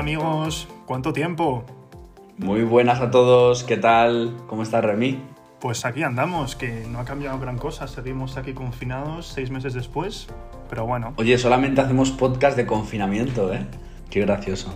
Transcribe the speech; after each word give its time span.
amigos? 0.00 0.66
¿Cuánto 0.86 1.12
tiempo? 1.12 1.62
Muy 2.38 2.62
buenas 2.62 3.02
a 3.02 3.10
todos, 3.10 3.64
¿qué 3.64 3.76
tal? 3.76 4.34
¿Cómo 4.46 4.62
estás, 4.62 4.82
Remy? 4.82 5.20
Pues 5.60 5.84
aquí 5.84 6.02
andamos, 6.02 6.56
que 6.56 6.86
no 6.90 7.00
ha 7.00 7.04
cambiado 7.04 7.38
gran 7.38 7.58
cosa. 7.58 7.86
Seguimos 7.86 8.38
aquí 8.38 8.54
confinados 8.54 9.26
seis 9.26 9.50
meses 9.50 9.74
después, 9.74 10.28
pero 10.70 10.86
bueno. 10.86 11.12
Oye, 11.18 11.36
solamente 11.36 11.82
hacemos 11.82 12.12
podcast 12.12 12.56
de 12.56 12.64
confinamiento, 12.64 13.52
¿eh? 13.52 13.66
Qué 14.08 14.22
gracioso. 14.22 14.74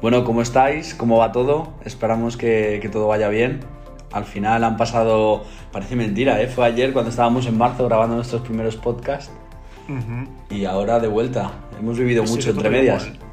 Bueno, 0.00 0.24
¿cómo 0.24 0.40
estáis? 0.40 0.94
¿Cómo 0.94 1.18
va 1.18 1.30
todo? 1.30 1.74
Esperamos 1.84 2.38
que, 2.38 2.78
que 2.80 2.88
todo 2.88 3.06
vaya 3.06 3.28
bien. 3.28 3.60
Al 4.12 4.24
final 4.24 4.64
han 4.64 4.78
pasado, 4.78 5.44
parece 5.72 5.94
mentira, 5.94 6.40
¿eh? 6.40 6.46
Fue 6.46 6.64
ayer 6.64 6.94
cuando 6.94 7.10
estábamos 7.10 7.44
en 7.44 7.58
marzo 7.58 7.84
grabando 7.84 8.16
nuestros 8.16 8.40
primeros 8.40 8.76
podcasts 8.76 9.30
y 10.48 10.64
ahora 10.64 11.00
de 11.00 11.08
vuelta. 11.08 11.52
Hemos 11.78 11.98
vivido 11.98 12.24
mucho 12.24 12.48
entre 12.48 12.70
medias. 12.70 13.06
igual. 13.06 13.27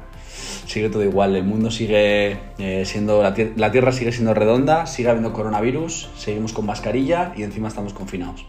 Sigue 0.66 0.90
todo 0.90 1.04
igual, 1.04 1.36
el 1.36 1.44
mundo 1.44 1.70
sigue 1.70 2.38
eh, 2.58 2.82
siendo, 2.84 3.22
la, 3.22 3.34
tier- 3.34 3.52
la 3.56 3.70
Tierra 3.70 3.92
sigue 3.92 4.10
siendo 4.12 4.34
redonda, 4.34 4.86
sigue 4.86 5.08
habiendo 5.08 5.32
coronavirus, 5.32 6.10
seguimos 6.16 6.52
con 6.52 6.66
mascarilla 6.66 7.32
y 7.36 7.44
encima 7.44 7.68
estamos 7.68 7.92
confinados. 7.94 8.44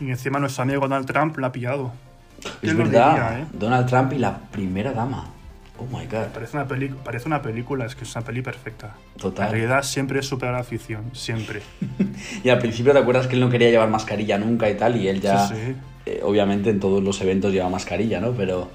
Y 0.00 0.10
encima 0.10 0.38
nuestro 0.40 0.62
amigo 0.62 0.80
Donald 0.80 1.06
Trump 1.06 1.36
la 1.38 1.48
ha 1.48 1.52
pillado. 1.52 1.92
Es 2.40 2.50
¿Quién 2.60 2.78
lo 2.78 2.84
verdad, 2.84 3.10
diría, 3.10 3.40
eh? 3.40 3.46
Donald 3.52 3.86
Trump 3.86 4.12
y 4.14 4.18
la 4.18 4.38
primera 4.50 4.92
dama. 4.92 5.28
Oh 5.78 5.84
my 5.96 6.06
god. 6.06 6.28
Parece 6.32 6.56
una, 6.56 6.66
peli 6.66 6.88
parece 6.88 7.26
una 7.28 7.42
película, 7.42 7.84
es 7.86 7.94
que 7.94 8.04
es 8.04 8.14
una 8.16 8.24
peli 8.24 8.40
perfecta. 8.42 8.94
Total. 9.18 9.46
La 9.46 9.50
realidad 9.52 9.82
siempre 9.82 10.20
es 10.20 10.26
superar 10.26 10.54
la 10.54 10.64
ficción, 10.64 11.10
siempre. 11.12 11.60
Y 12.44 12.48
al 12.48 12.58
principio 12.58 12.92
te 12.92 12.98
acuerdas 12.98 13.26
que 13.26 13.34
él 13.34 13.40
no 13.40 13.50
quería 13.50 13.68
llevar 13.70 13.88
mascarilla 13.90 14.38
nunca 14.38 14.68
y 14.70 14.74
tal, 14.74 14.96
y 14.96 15.06
él 15.08 15.20
ya, 15.20 15.46
Sí, 15.48 15.54
sí. 15.54 15.74
eh, 16.06 16.20
obviamente 16.24 16.70
en 16.70 16.80
todos 16.80 17.02
los 17.02 17.20
eventos 17.20 17.52
lleva 17.52 17.68
mascarilla, 17.68 18.20
¿no? 18.20 18.30
Pero 18.32 18.70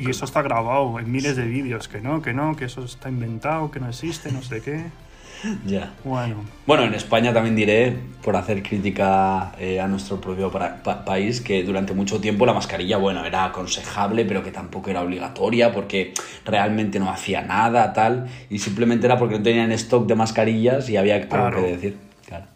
Y 0.00 0.10
eso 0.10 0.24
está 0.24 0.42
grabado 0.42 0.98
en 0.98 1.10
miles 1.10 1.36
de 1.36 1.44
vídeos, 1.46 1.88
que 1.88 2.00
no, 2.00 2.22
que 2.22 2.32
no, 2.32 2.54
que 2.56 2.66
eso 2.66 2.84
está 2.84 3.08
inventado, 3.08 3.70
que 3.70 3.80
no 3.80 3.88
existe, 3.88 4.30
no 4.32 4.42
sé 4.42 4.60
qué. 4.62 4.84
ya. 5.66 5.92
Bueno, 6.04 6.36
Bueno, 6.66 6.82
en 6.84 6.94
España 6.94 7.32
también 7.32 7.54
diré, 7.54 7.96
por 8.24 8.34
hacer 8.34 8.62
crítica 8.62 9.52
eh, 9.58 9.80
a 9.80 9.86
nuestro 9.86 10.20
propio 10.20 10.50
pa- 10.50 11.04
país, 11.04 11.40
que 11.40 11.62
durante 11.62 11.94
mucho 11.94 12.20
tiempo 12.20 12.44
la 12.44 12.52
mascarilla, 12.54 12.96
bueno, 12.96 13.24
era 13.24 13.44
aconsejable, 13.44 14.24
pero 14.24 14.42
que 14.42 14.50
tampoco 14.50 14.90
era 14.90 15.00
obligatoria 15.02 15.72
porque 15.72 16.12
realmente 16.44 16.98
no 16.98 17.08
hacía 17.10 17.42
nada, 17.42 17.92
tal, 17.92 18.26
y 18.50 18.58
simplemente 18.58 19.06
era 19.06 19.16
porque 19.16 19.36
no 19.38 19.42
tenían 19.44 19.70
stock 19.72 20.06
de 20.08 20.14
mascarillas 20.16 20.88
y 20.90 20.96
había 20.96 21.28
Claro. 21.28 21.58
algo 21.58 21.60
que 21.62 21.72
decir. 21.72 21.96
Claro. 22.26 22.46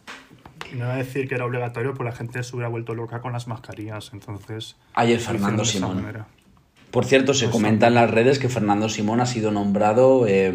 no 0.74 0.84
voy 0.86 0.94
a 0.94 0.96
decir 0.96 1.28
que 1.28 1.34
era 1.36 1.44
obligatorio, 1.46 1.94
pues 1.94 2.04
la 2.10 2.16
gente 2.16 2.42
se 2.42 2.54
hubiera 2.56 2.68
vuelto 2.68 2.94
loca 2.94 3.20
con 3.20 3.32
las 3.32 3.46
mascarillas, 3.46 4.10
entonces... 4.12 4.74
Ayer 4.94 5.20
Fernando 5.20 5.64
Simón. 5.64 6.24
Por 6.92 7.04
cierto, 7.06 7.32
se 7.34 7.48
comenta 7.48 7.86
en 7.88 7.94
las 7.94 8.10
redes 8.10 8.38
que 8.38 8.48
Fernando 8.50 8.88
Simón 8.90 9.20
ha 9.20 9.26
sido 9.26 9.50
nombrado 9.50 10.26
eh, 10.28 10.52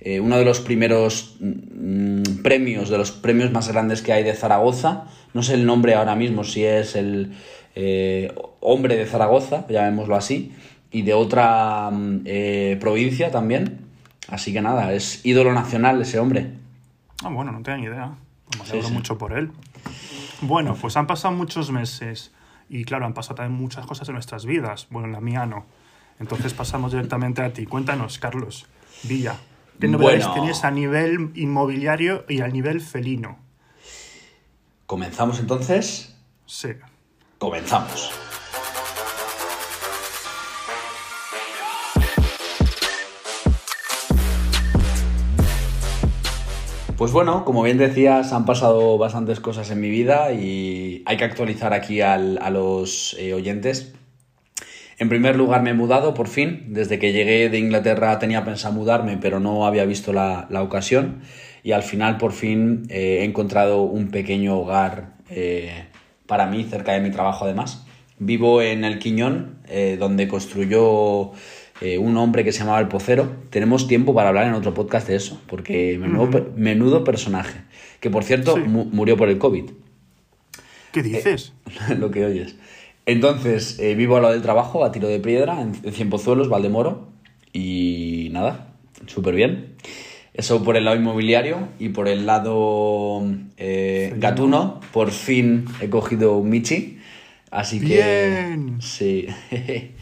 eh, 0.00 0.20
uno 0.20 0.36
de 0.36 0.44
los 0.44 0.60
primeros 0.60 1.36
mm, 1.40 2.42
premios, 2.42 2.90
de 2.90 2.98
los 2.98 3.10
premios 3.10 3.50
más 3.50 3.68
grandes 3.68 4.02
que 4.02 4.12
hay 4.12 4.22
de 4.22 4.34
Zaragoza. 4.34 5.04
No 5.32 5.42
sé 5.42 5.54
el 5.54 5.64
nombre 5.64 5.94
ahora 5.94 6.14
mismo, 6.16 6.44
si 6.44 6.64
es 6.64 6.94
el 6.96 7.32
eh, 7.74 8.32
hombre 8.60 8.96
de 8.96 9.06
Zaragoza, 9.06 9.66
llamémoslo 9.68 10.14
así, 10.16 10.52
y 10.92 11.00
de 11.00 11.14
otra 11.14 11.90
mm, 11.90 12.20
eh, 12.26 12.76
provincia 12.78 13.30
también. 13.30 13.78
Así 14.28 14.52
que 14.52 14.60
nada, 14.60 14.92
es 14.92 15.24
ídolo 15.24 15.54
nacional 15.54 16.00
ese 16.02 16.18
hombre. 16.18 16.50
Ah, 17.24 17.30
bueno, 17.30 17.52
no 17.52 17.62
tenía 17.62 17.78
ni 17.78 17.86
idea. 17.86 18.12
Pues 18.46 18.58
me 18.58 18.64
Sí, 18.66 18.70
alegro 18.72 18.88
sí. 18.88 18.94
mucho 18.94 19.16
por 19.16 19.32
él. 19.32 19.50
Bueno, 20.42 20.76
pues 20.78 20.96
han 20.98 21.06
pasado 21.06 21.34
muchos 21.34 21.70
meses 21.70 22.32
y 22.68 22.84
claro, 22.84 23.06
han 23.06 23.14
pasado 23.14 23.36
también 23.36 23.60
muchas 23.60 23.86
cosas 23.86 24.08
en 24.08 24.14
nuestras 24.14 24.46
vidas. 24.46 24.86
Bueno, 24.90 25.06
en 25.08 25.12
la 25.12 25.20
mía 25.20 25.46
no. 25.46 25.66
Entonces 26.20 26.54
pasamos 26.54 26.92
directamente 26.92 27.42
a 27.42 27.52
ti. 27.52 27.66
Cuéntanos, 27.66 28.18
Carlos 28.18 28.66
Villa. 29.02 29.36
¿Qué 29.80 29.88
novedades 29.88 30.26
Bueno. 30.26 30.34
tienes 30.40 30.64
a 30.64 30.70
nivel 30.70 31.32
inmobiliario 31.34 32.24
y 32.28 32.40
a 32.40 32.48
nivel 32.48 32.80
felino? 32.80 33.38
¿Comenzamos 34.86 35.40
entonces? 35.40 36.14
Sí. 36.46 36.68
Comenzamos. 37.38 38.12
Pues 47.04 47.12
bueno, 47.12 47.44
como 47.44 47.62
bien 47.62 47.76
decías, 47.76 48.32
han 48.32 48.46
pasado 48.46 48.96
bastantes 48.96 49.38
cosas 49.38 49.70
en 49.70 49.78
mi 49.78 49.90
vida 49.90 50.32
y 50.32 51.02
hay 51.04 51.18
que 51.18 51.24
actualizar 51.24 51.74
aquí 51.74 52.00
a 52.00 52.16
los 52.16 53.14
eh, 53.18 53.34
oyentes. 53.34 53.92
En 54.98 55.10
primer 55.10 55.36
lugar, 55.36 55.62
me 55.62 55.72
he 55.72 55.74
mudado 55.74 56.14
por 56.14 56.28
fin. 56.28 56.68
Desde 56.68 56.98
que 56.98 57.12
llegué 57.12 57.50
de 57.50 57.58
Inglaterra 57.58 58.18
tenía 58.18 58.42
pensado 58.42 58.72
mudarme, 58.72 59.18
pero 59.18 59.38
no 59.38 59.66
había 59.66 59.84
visto 59.84 60.14
la, 60.14 60.48
ocasión. 60.62 61.20
Y 61.62 61.72
al 61.72 61.82
final, 61.82 62.16
por 62.16 62.32
fin, 62.32 62.84
eh, 62.88 63.18
he 63.20 63.24
encontrado 63.24 63.82
un 63.82 64.10
pequeño 64.10 64.56
hogar 64.56 65.16
eh, 65.28 65.84
para 66.26 66.46
mí, 66.46 66.64
cerca 66.64 66.92
de 66.92 67.00
mi 67.00 67.10
trabajo 67.10 67.44
además. 67.44 67.84
Vivo 68.18 68.62
en 68.62 68.82
El 68.82 68.98
Quiñón, 68.98 69.58
donde 69.98 70.26
construyó 70.26 71.32
eh, 71.80 71.98
un 71.98 72.16
hombre 72.16 72.44
que 72.44 72.52
se 72.52 72.60
llamaba 72.60 72.80
El 72.80 72.88
Pocero. 72.88 73.32
Tenemos 73.50 73.88
tiempo 73.88 74.14
para 74.14 74.28
hablar 74.28 74.46
en 74.46 74.54
otro 74.54 74.74
podcast 74.74 75.08
de 75.08 75.16
eso, 75.16 75.40
porque 75.46 75.98
menudo, 75.98 76.30
per- 76.30 76.50
menudo 76.56 77.04
personaje. 77.04 77.60
Que 78.00 78.10
por 78.10 78.24
cierto, 78.24 78.54
Sí. 78.56 78.60
mu- 78.66 78.84
murió 78.86 79.16
por 79.16 79.28
el 79.28 79.38
COVID 79.38 79.64
¿Qué 80.92 81.02
dices? 81.02 81.52
lo 81.98 82.10
que 82.10 82.24
oyes. 82.24 82.56
Entonces, 83.06 83.78
eh, 83.80 83.94
vivo 83.94 84.16
al 84.16 84.22
lado 84.22 84.34
del 84.34 84.42
trabajo, 84.42 84.84
a 84.84 84.92
tiro 84.92 85.08
de 85.08 85.18
piedra, 85.20 85.60
en, 85.60 85.72
en 85.82 85.92
Cienpozuelos, 85.92 86.48
Valdemoro, 86.48 87.08
y 87.52 88.28
nada, 88.32 88.68
súper 89.06 89.34
bien. 89.34 89.74
Eso 90.32 90.64
por 90.64 90.76
el 90.76 90.84
lado 90.84 90.96
inmobiliario 90.96 91.68
y 91.78 91.90
por 91.90 92.08
el 92.08 92.26
lado 92.26 93.22
eh, 93.56 94.14
gatuno, 94.16 94.80
por 94.92 95.10
fin 95.10 95.66
he 95.80 95.88
cogido 95.90 96.36
un 96.38 96.48
Michi, 96.50 96.98
así 97.50 97.78
que... 97.80 97.86
Bien. 97.86 98.76
Sí. 98.80 99.26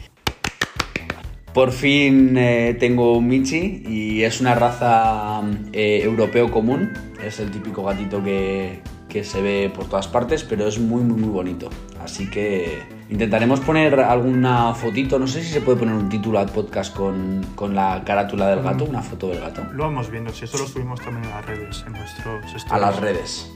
Por 1.53 1.71
fin 1.71 2.35
eh, 2.35 2.75
tengo 2.79 3.15
un 3.15 3.27
Michi 3.27 3.83
y 3.87 4.23
es 4.23 4.41
una 4.41 4.55
raza 4.55 5.41
eh, 5.71 6.01
europeo 6.03 6.49
común. 6.49 6.91
Es 7.23 7.39
el 7.39 7.51
típico 7.51 7.83
gatito 7.83 8.23
que, 8.23 8.81
que 9.07 9.23
se 9.23 9.41
ve 9.43 9.71
por 9.73 9.85
todas 9.85 10.07
partes, 10.07 10.43
pero 10.43 10.67
es 10.67 10.79
muy, 10.79 11.03
muy, 11.03 11.21
muy 11.21 11.29
bonito. 11.29 11.69
Así 12.03 12.27
que 12.27 12.81
intentaremos 13.11 13.59
poner 13.59 13.99
alguna 13.99 14.73
fotito. 14.73 15.19
No 15.19 15.27
sé 15.27 15.43
si 15.43 15.51
se 15.51 15.61
puede 15.61 15.77
poner 15.77 15.93
un 15.93 16.09
título 16.09 16.39
al 16.39 16.49
podcast 16.49 16.95
con, 16.95 17.45
con 17.53 17.75
la 17.75 18.01
carátula 18.03 18.47
del 18.49 18.63
gato, 18.63 18.85
una 18.85 19.03
foto 19.03 19.27
del 19.27 19.39
gato. 19.39 19.63
Lo 19.73 19.83
vamos 19.83 20.09
viendo, 20.09 20.33
si 20.33 20.45
eso 20.45 20.57
lo 20.57 20.65
subimos 20.65 21.01
también 21.01 21.31
a 21.31 21.35
las 21.35 21.45
redes, 21.45 21.83
en 21.85 21.93
nuestros. 21.93 22.71
A 22.71 22.79
las 22.79 22.99
redes. 22.99 23.51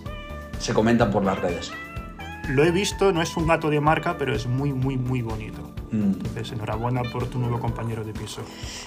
Se 0.59 0.71
comentan 0.71 1.09
por 1.09 1.25
las 1.25 1.39
redes. 1.39 1.71
Lo 2.49 2.63
he 2.63 2.71
visto, 2.71 3.11
no 3.11 3.21
es 3.21 3.35
un 3.37 3.47
gato 3.47 3.69
de 3.69 3.79
marca, 3.79 4.17
pero 4.17 4.33
es 4.33 4.47
muy, 4.47 4.73
muy, 4.73 4.97
muy 4.97 5.21
bonito. 5.21 5.61
Mm. 5.91 6.13
Entonces, 6.13 6.51
enhorabuena 6.51 7.01
por 7.03 7.27
tu 7.27 7.39
nuevo 7.39 7.59
compañero 7.59 8.03
de 8.03 8.13
piso. 8.13 8.41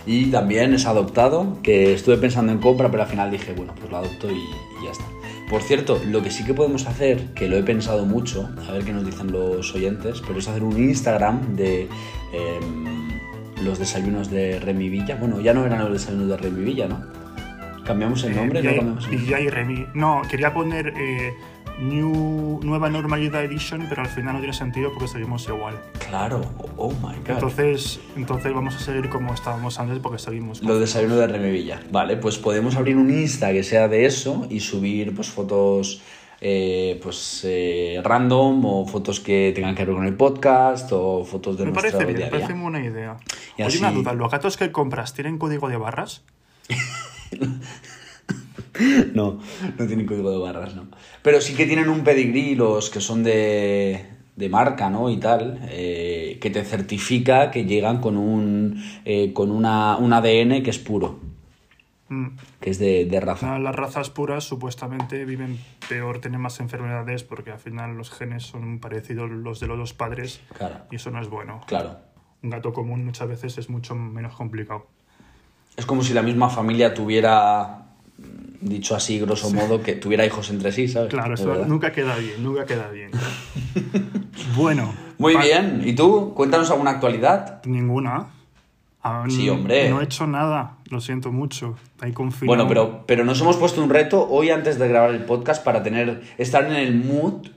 Y 0.06 0.26
también 0.26 0.74
es 0.74 0.86
adoptado, 0.86 1.58
que 1.62 1.94
estuve 1.94 2.16
pensando 2.16 2.52
en 2.52 2.58
compra, 2.58 2.90
pero 2.90 3.02
al 3.02 3.08
final 3.08 3.30
dije, 3.30 3.52
bueno, 3.52 3.74
pues 3.78 3.90
lo 3.90 3.98
adopto 3.98 4.30
y, 4.30 4.34
y 4.34 4.84
ya 4.84 4.92
está. 4.92 5.04
Por 5.50 5.62
cierto, 5.62 6.00
lo 6.06 6.22
que 6.22 6.30
sí 6.30 6.44
que 6.44 6.54
podemos 6.54 6.86
hacer, 6.86 7.34
que 7.34 7.48
lo 7.48 7.56
he 7.56 7.62
pensado 7.64 8.06
mucho, 8.06 8.48
a 8.68 8.72
ver 8.72 8.84
qué 8.84 8.92
nos 8.92 9.04
dicen 9.04 9.32
los 9.32 9.74
oyentes, 9.74 10.22
pero 10.24 10.38
es 10.38 10.46
hacer 10.46 10.62
un 10.62 10.78
Instagram 10.78 11.56
de 11.56 11.88
em, 12.32 13.08
los 13.64 13.80
desayunos 13.80 14.30
de 14.30 14.60
Remy 14.60 14.88
Villa. 14.88 15.16
Bueno, 15.16 15.40
ya 15.40 15.52
no 15.52 15.66
eran 15.66 15.80
los 15.80 15.92
desayunos 15.92 16.28
de 16.28 16.36
Remy 16.36 16.64
Villa, 16.64 16.86
¿no? 16.86 17.04
¿Cambiamos 17.84 18.22
el 18.22 18.36
nombre? 18.36 18.60
Eh, 18.60 18.62
¿No 18.62 18.76
cambiamos 18.76 19.04
el 19.06 19.10
nombre? 19.10 19.26
Villa 19.26 19.40
y 19.40 19.48
Remy. 19.48 19.86
No, 19.94 20.22
quería 20.30 20.54
poner 20.54 20.94
eh, 20.96 21.32
New, 21.80 22.60
Nueva 22.62 22.90
Normalidad 22.90 23.42
Edition, 23.44 23.86
pero 23.88 24.02
al 24.02 24.08
final 24.08 24.34
no 24.34 24.40
tiene 24.40 24.52
sentido 24.54 24.90
porque 24.92 25.08
seguimos 25.08 25.48
igual. 25.48 25.80
Claro, 26.08 26.42
oh 26.76 26.90
my 26.92 27.16
god. 27.18 27.30
Entonces, 27.30 28.00
entonces 28.16 28.52
vamos 28.52 28.76
a 28.76 28.78
seguir 28.78 29.08
como 29.08 29.32
estábamos 29.34 29.78
antes 29.78 29.98
porque 29.98 30.18
seguimos. 30.18 30.60
Desayunos 30.60 31.18
de 31.18 31.26
Remy 31.26 31.50
Villa. 31.50 31.80
Vale, 31.90 32.16
pues 32.16 32.38
podemos 32.38 32.76
abrir 32.76 32.96
un 32.96 33.10
Insta 33.10 33.52
que 33.52 33.62
sea 33.62 33.88
de 33.88 34.06
eso 34.06 34.46
y 34.50 34.60
subir 34.60 35.14
pues 35.14 35.28
fotos 35.28 36.02
eh, 36.42 36.98
pues 37.02 37.42
eh, 37.44 38.00
random 38.02 38.64
o 38.64 38.86
fotos 38.86 39.20
que 39.20 39.52
tengan 39.54 39.74
que 39.74 39.84
ver 39.84 39.94
con 39.94 40.06
el 40.06 40.14
podcast 40.14 40.90
o 40.92 41.24
fotos 41.24 41.58
de 41.58 41.66
Me 41.66 41.72
nuestro 41.72 41.98
parece 41.98 42.12
bien, 42.12 42.26
me 42.26 42.30
parece 42.30 42.54
muy 42.54 42.70
buena 42.72 42.86
idea. 42.86 43.16
Y 43.56 43.62
Oye, 43.62 43.68
así- 43.68 43.78
una 43.78 43.92
duda, 43.92 44.14
¿los 44.14 44.30
gatos 44.30 44.56
que 44.56 44.72
compras 44.72 45.12
tienen 45.12 45.38
código 45.38 45.68
de 45.68 45.76
barras? 45.76 46.22
No, 49.12 49.40
no 49.78 49.86
tienen 49.86 50.06
código 50.06 50.30
de 50.30 50.38
barras, 50.38 50.74
no. 50.74 50.86
Pero 51.22 51.40
sí 51.40 51.54
que 51.54 51.66
tienen 51.66 51.88
un 51.88 52.02
pedigrí 52.02 52.54
los 52.54 52.88
que 52.90 53.00
son 53.00 53.22
de, 53.22 54.06
de 54.36 54.48
marca, 54.48 54.88
¿no? 54.90 55.10
Y 55.10 55.18
tal, 55.18 55.60
eh, 55.68 56.38
que 56.40 56.50
te 56.50 56.64
certifica 56.64 57.50
que 57.50 57.64
llegan 57.64 58.00
con 58.00 58.16
un, 58.16 58.82
eh, 59.04 59.32
con 59.32 59.50
una, 59.50 59.96
un 59.98 60.12
ADN 60.12 60.62
que 60.62 60.70
es 60.70 60.78
puro, 60.78 61.18
Mm. 62.12 62.36
que 62.60 62.70
es 62.70 62.80
de, 62.80 63.04
de 63.04 63.20
raza. 63.20 63.56
Las 63.60 63.76
razas 63.76 64.10
puras 64.10 64.42
supuestamente 64.42 65.24
viven 65.24 65.60
peor, 65.88 66.20
tienen 66.20 66.40
más 66.40 66.58
enfermedades 66.58 67.22
porque 67.22 67.52
al 67.52 67.60
final 67.60 67.96
los 67.96 68.10
genes 68.10 68.42
son 68.42 68.80
parecidos 68.80 69.30
los 69.30 69.60
de 69.60 69.68
los 69.68 69.78
dos 69.78 69.92
padres 69.94 70.40
Claro, 70.58 70.74
y 70.90 70.96
eso 70.96 71.12
no 71.12 71.20
es 71.20 71.28
bueno. 71.28 71.60
claro. 71.68 71.98
Un 72.42 72.50
gato 72.50 72.72
común 72.72 73.04
muchas 73.04 73.28
veces 73.28 73.58
es 73.58 73.70
mucho 73.70 73.94
menos 73.94 74.34
complicado. 74.34 74.88
Es 75.76 75.86
como 75.86 76.02
si 76.02 76.12
la 76.12 76.22
misma 76.22 76.48
familia 76.50 76.94
tuviera, 76.94 77.89
dicho 78.60 78.94
así, 78.94 79.18
grosso 79.18 79.50
modo, 79.50 79.82
que 79.82 79.94
tuviera 79.94 80.24
hijos 80.26 80.50
entre 80.50 80.72
sí, 80.72 80.88
¿sabes? 80.88 81.10
Claro, 81.10 81.34
eso 81.34 81.64
nunca 81.66 81.92
queda 81.92 82.16
bien, 82.16 82.42
nunca 82.42 82.66
queda 82.66 82.90
bien. 82.90 83.10
bueno. 84.56 84.92
Muy 85.18 85.36
bien. 85.36 85.82
¿Y 85.84 85.94
tú? 85.94 86.32
Cuéntanos 86.34 86.70
alguna 86.70 86.92
actualidad. 86.92 87.62
Ninguna. 87.64 88.26
Ah, 89.02 89.24
Sí, 89.28 89.48
hombre. 89.48 89.88
No 89.88 90.00
he 90.00 90.04
hecho 90.04 90.26
nada, 90.26 90.76
lo 90.90 91.00
siento 91.00 91.32
mucho. 91.32 91.76
Ahí. 92.00 92.12
Bueno, 92.44 92.68
pero, 92.68 93.04
pero 93.06 93.24
nos 93.24 93.40
hemos 93.40 93.56
puesto 93.56 93.82
un 93.82 93.90
reto 93.90 94.26
hoy 94.28 94.50
antes 94.50 94.78
de 94.78 94.88
grabar 94.88 95.10
el 95.10 95.24
podcast 95.24 95.64
para 95.64 95.82
tener, 95.82 96.22
estar 96.38 96.64
en 96.64 96.72
el 96.72 96.94
mood. 96.94 97.48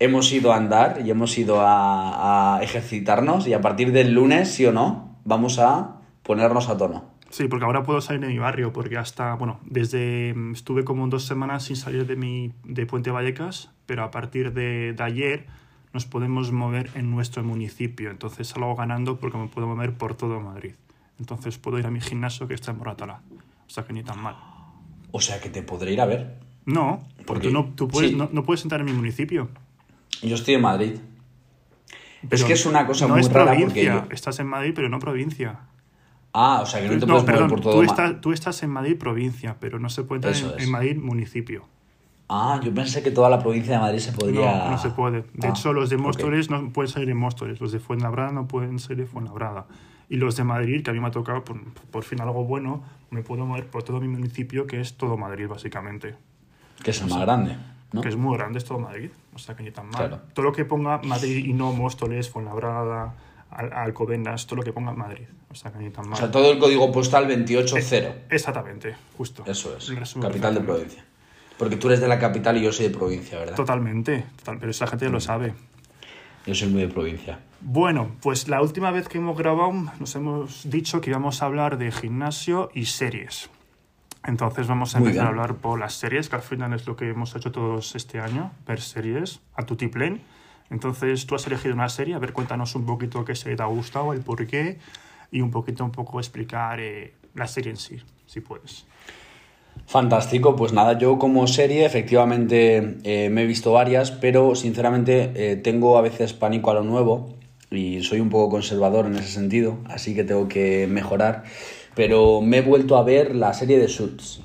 Hemos 0.00 0.32
ido 0.32 0.52
a 0.52 0.56
andar 0.56 1.02
y 1.04 1.10
hemos 1.10 1.36
ido 1.36 1.60
a, 1.60 2.56
a 2.56 2.62
ejercitarnos 2.62 3.46
y 3.48 3.52
a 3.52 3.60
partir 3.60 3.92
del 3.92 4.12
lunes, 4.12 4.52
sí 4.52 4.64
o 4.64 4.72
no, 4.72 5.16
vamos 5.24 5.58
a 5.58 5.96
ponernos 6.22 6.68
a 6.68 6.76
tono. 6.76 7.04
Sí, 7.30 7.46
porque 7.46 7.66
ahora 7.66 7.82
puedo 7.82 8.00
salir 8.00 8.22
de 8.22 8.28
mi 8.28 8.38
barrio, 8.38 8.72
porque 8.72 8.96
hasta, 8.96 9.34
bueno, 9.34 9.60
desde, 9.64 10.32
mm, 10.34 10.52
estuve 10.52 10.84
como 10.84 11.06
dos 11.08 11.24
semanas 11.26 11.64
sin 11.64 11.76
salir 11.76 12.06
de, 12.06 12.16
mi, 12.16 12.52
de 12.64 12.86
Puente 12.86 13.10
Vallecas, 13.10 13.70
pero 13.86 14.02
a 14.02 14.10
partir 14.10 14.52
de, 14.54 14.94
de 14.94 15.02
ayer 15.02 15.46
nos 15.92 16.06
podemos 16.06 16.52
mover 16.52 16.90
en 16.94 17.10
nuestro 17.10 17.42
municipio, 17.44 18.10
entonces 18.10 18.48
salgo 18.48 18.74
ganando 18.76 19.18
porque 19.18 19.36
me 19.36 19.48
puedo 19.48 19.66
mover 19.66 19.92
por 19.94 20.14
todo 20.14 20.40
Madrid. 20.40 20.74
Entonces 21.18 21.58
puedo 21.58 21.78
ir 21.78 21.86
a 21.86 21.90
mi 21.90 22.00
gimnasio 22.00 22.46
que 22.48 22.54
está 22.54 22.70
en 22.70 22.78
Moratalá, 22.78 23.20
o 23.66 23.70
sea 23.70 23.84
que 23.84 23.92
ni 23.92 24.02
tan 24.02 24.20
mal. 24.22 24.36
O 25.10 25.20
sea 25.20 25.40
que 25.40 25.48
te 25.50 25.62
podré 25.62 25.92
ir 25.92 26.00
a 26.00 26.06
ver. 26.06 26.38
No, 26.64 27.02
porque 27.26 27.48
Porque- 27.48 27.50
no, 27.50 27.72
tú 27.74 27.88
puedes, 27.88 28.10
sí. 28.10 28.16
no, 28.16 28.28
no 28.32 28.42
puedes 28.44 28.62
entrar 28.62 28.80
en 28.80 28.86
mi 28.86 28.92
municipio. 28.92 29.48
Yo 30.22 30.34
estoy 30.34 30.54
en 30.54 30.62
Madrid. 30.62 30.98
es 32.30 32.44
que 32.44 32.52
es 32.54 32.66
una 32.66 32.86
cosa 32.86 33.06
no 33.06 33.14
muy 33.14 33.20
es 33.22 33.32
rara 33.32 33.52
provincia, 33.52 33.92
porque 33.94 34.08
yo... 34.10 34.14
estás 34.14 34.38
en 34.38 34.46
Madrid, 34.46 34.72
pero 34.74 34.88
no 34.88 34.98
provincia. 34.98 35.60
Ah, 36.32 36.60
o 36.62 36.66
sea 36.66 36.80
que 36.80 36.88
no 36.88 37.00
te 37.00 37.06
No, 37.06 37.06
puedes 37.06 37.22
mover 37.22 37.34
perdón, 37.34 37.48
por 37.50 37.60
todo 37.60 37.72
tú, 37.74 37.82
estás, 37.82 38.20
tú 38.20 38.32
estás 38.32 38.62
en 38.62 38.70
Madrid 38.70 38.96
provincia, 38.98 39.56
pero 39.58 39.78
no 39.78 39.88
se 39.88 40.04
puede 40.04 40.28
entrar 40.28 40.54
en, 40.54 40.60
en 40.62 40.70
Madrid 40.70 40.96
municipio. 40.96 41.64
Ah, 42.28 42.60
yo 42.62 42.72
pensé 42.74 43.02
que 43.02 43.10
toda 43.10 43.30
la 43.30 43.38
provincia 43.38 43.72
de 43.74 43.78
Madrid 43.80 43.98
se 44.00 44.12
podría... 44.12 44.64
No, 44.64 44.70
no 44.72 44.78
se 44.78 44.90
puede. 44.90 45.22
De 45.32 45.46
Ah, 45.46 45.50
hecho, 45.50 45.72
los 45.72 45.88
de. 45.88 45.96
Móstoles 45.96 46.50
no 46.50 46.70
pueden 46.72 46.92
salir 46.92 47.08
de 47.08 47.14
Móstoles, 47.14 47.58
los 47.60 47.72
de 47.72 47.78
Fuenlabrada 47.80 48.32
no 48.32 48.46
pueden 48.46 48.78
salir 48.78 48.98
de 49.04 49.06
Fuenlabrada. 49.06 49.66
Y 50.10 50.16
los 50.16 50.36
de 50.36 50.44
Madrid, 50.44 50.82
que 50.84 50.90
a 50.90 50.92
mí 50.92 51.00
me 51.00 51.06
ha 51.08 51.10
tocado 51.10 51.42
por, 51.44 51.58
por 51.90 52.04
fin 52.04 52.20
algo 52.20 52.44
bueno, 52.44 52.82
me 53.10 53.22
puedo 53.22 53.46
mover 53.46 53.66
por 53.66 53.82
todo 53.82 53.98
mi 54.00 54.08
municipio, 54.08 54.66
que 54.66 54.80
es 54.80 54.96
todo 54.98 55.16
Madrid, 55.16 55.48
básicamente. 55.48 56.16
Que 56.82 56.90
es 56.90 57.00
el 57.00 57.08
más 57.08 57.20
grande, 57.20 57.56
¿no? 57.92 58.02
Que 58.02 58.08
es 58.10 58.16
muy 58.16 58.36
grande, 58.36 58.58
es 58.58 58.64
todo 58.66 58.78
Madrid. 58.78 59.10
O 59.34 59.38
sea, 59.38 59.56
que 59.56 59.62
ni 59.62 59.70
tan 59.70 59.86
mal. 59.86 59.96
Claro. 60.08 60.20
Todo 60.34 60.44
lo 60.46 60.52
que 60.52 60.64
ponga 60.66 61.00
Madrid 61.02 61.44
y 61.46 61.52
no 61.54 61.72
Móstoles, 61.72 62.28
Fuenlabrada, 62.28 63.14
Al- 63.50 63.72
Alcobendas, 63.72 64.46
todo 64.46 64.56
lo 64.56 64.62
que 64.62 64.72
ponga 64.72 64.92
Madrid. 64.92 65.26
O 65.50 65.54
sea, 65.54 65.72
que 65.72 65.78
ni 65.78 65.90
tan 65.90 66.04
O 66.06 66.08
mal. 66.08 66.18
sea, 66.18 66.30
todo 66.30 66.52
el 66.52 66.58
código 66.58 66.92
postal 66.92 67.26
280. 67.28 68.26
Exactamente, 68.34 68.94
justo. 69.16 69.44
Eso 69.46 69.76
es, 69.76 69.90
capital 70.20 70.54
de 70.54 70.60
provincia. 70.60 71.04
Porque 71.58 71.76
tú 71.76 71.88
eres 71.88 72.00
de 72.00 72.08
la 72.08 72.18
capital 72.18 72.56
y 72.56 72.62
yo 72.62 72.72
soy 72.72 72.88
de 72.88 72.96
provincia, 72.96 73.38
¿verdad? 73.38 73.56
Totalmente, 73.56 74.24
total, 74.36 74.58
pero 74.58 74.70
esa 74.70 74.86
gente 74.86 75.08
lo 75.08 75.20
sabe. 75.20 75.54
Yo 76.46 76.54
soy 76.54 76.68
muy 76.68 76.82
de 76.82 76.88
provincia. 76.88 77.40
Bueno, 77.60 78.12
pues 78.22 78.48
la 78.48 78.62
última 78.62 78.90
vez 78.90 79.08
que 79.08 79.18
hemos 79.18 79.36
grabado 79.36 79.72
nos 79.98 80.14
hemos 80.14 80.70
dicho 80.70 81.00
que 81.00 81.10
íbamos 81.10 81.42
a 81.42 81.46
hablar 81.46 81.76
de 81.78 81.90
gimnasio 81.90 82.70
y 82.74 82.84
series. 82.86 83.50
Entonces 84.24 84.66
vamos 84.66 84.94
a 84.94 84.98
Muy 85.00 85.08
empezar 85.08 85.26
a 85.26 85.30
hablar 85.30 85.54
por 85.56 85.78
las 85.80 85.94
series, 85.94 86.28
que 86.28 86.36
al 86.36 86.42
final 86.42 86.72
es 86.74 86.86
lo 86.86 86.96
que 86.96 87.08
hemos 87.08 87.34
hecho 87.34 87.50
todos 87.50 87.94
este 87.96 88.20
año, 88.20 88.52
ver 88.66 88.80
series 88.80 89.40
a 89.54 89.64
tu 89.64 89.74
tiplén. 89.76 90.20
Entonces 90.70 91.26
tú 91.26 91.34
has 91.34 91.46
elegido 91.46 91.74
una 91.74 91.88
serie, 91.88 92.14
a 92.14 92.18
ver, 92.18 92.32
cuéntanos 92.32 92.74
un 92.74 92.84
poquito 92.84 93.24
qué 93.24 93.34
serie 93.34 93.56
te 93.56 93.62
ha 93.62 93.66
gustado, 93.66 94.12
el 94.12 94.20
por 94.20 94.46
qué, 94.46 94.78
y 95.30 95.40
un 95.40 95.50
poquito, 95.50 95.84
un 95.84 95.92
poco 95.92 96.18
explicar 96.20 96.80
eh, 96.80 97.14
la 97.34 97.46
serie 97.46 97.70
en 97.70 97.76
sí, 97.76 97.98
si 98.26 98.40
puedes. 98.40 98.86
Fantástico, 99.86 100.54
pues 100.54 100.72
nada, 100.72 100.98
yo 100.98 101.18
como 101.18 101.46
serie 101.46 101.86
efectivamente 101.86 102.98
eh, 103.04 103.30
me 103.30 103.44
he 103.44 103.46
visto 103.46 103.72
varias, 103.72 104.10
pero 104.10 104.54
sinceramente 104.54 105.32
eh, 105.34 105.56
tengo 105.56 105.96
a 105.96 106.02
veces 106.02 106.34
pánico 106.34 106.70
a 106.70 106.74
lo 106.74 106.84
nuevo 106.84 107.34
y 107.70 108.02
soy 108.02 108.20
un 108.20 108.28
poco 108.28 108.50
conservador 108.50 109.06
en 109.06 109.14
ese 109.16 109.28
sentido, 109.28 109.78
así 109.86 110.14
que 110.14 110.24
tengo 110.24 110.48
que 110.48 110.86
mejorar. 110.86 111.44
Pero 111.94 112.40
me 112.42 112.58
he 112.58 112.62
vuelto 112.62 112.96
a 112.96 113.02
ver 113.02 113.34
la 113.34 113.54
serie 113.54 113.78
de 113.78 113.88
Suits. 113.88 114.40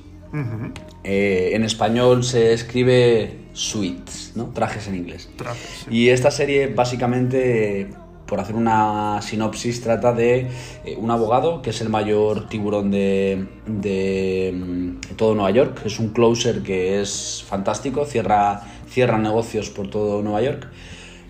Eh, 1.03 1.51
en 1.53 1.63
español 1.63 2.23
se 2.23 2.53
escribe 2.53 3.37
Suits, 3.53 4.33
¿no? 4.35 4.47
Trajes 4.47 4.87
en 4.87 4.95
inglés. 4.95 5.29
trajes, 5.37 5.83
sí. 5.85 5.95
Y 5.95 6.09
esta 6.09 6.31
serie 6.31 6.67
básicamente, 6.67 7.89
por 8.25 8.39
hacer 8.39 8.55
una 8.55 9.21
sinopsis, 9.21 9.81
trata 9.81 10.13
de 10.13 10.49
eh, 10.85 10.95
un 10.97 11.11
abogado 11.11 11.61
que 11.61 11.69
es 11.69 11.81
el 11.81 11.89
mayor 11.89 12.49
tiburón 12.49 12.89
de, 12.89 13.47
de, 13.67 14.53
mm, 14.55 15.15
todo 15.15 15.35
Nueva 15.35 15.51
York. 15.51 15.81
Es 15.85 15.99
un 15.99 16.09
closer 16.09 16.63
que 16.63 16.99
es 17.01 17.43
fantástico, 17.47 18.05
cierra, 18.05 18.61
cierra 18.87 19.19
negocios 19.19 19.69
por 19.69 19.89
todo 19.89 20.23
Nueva 20.23 20.41
York. 20.41 20.67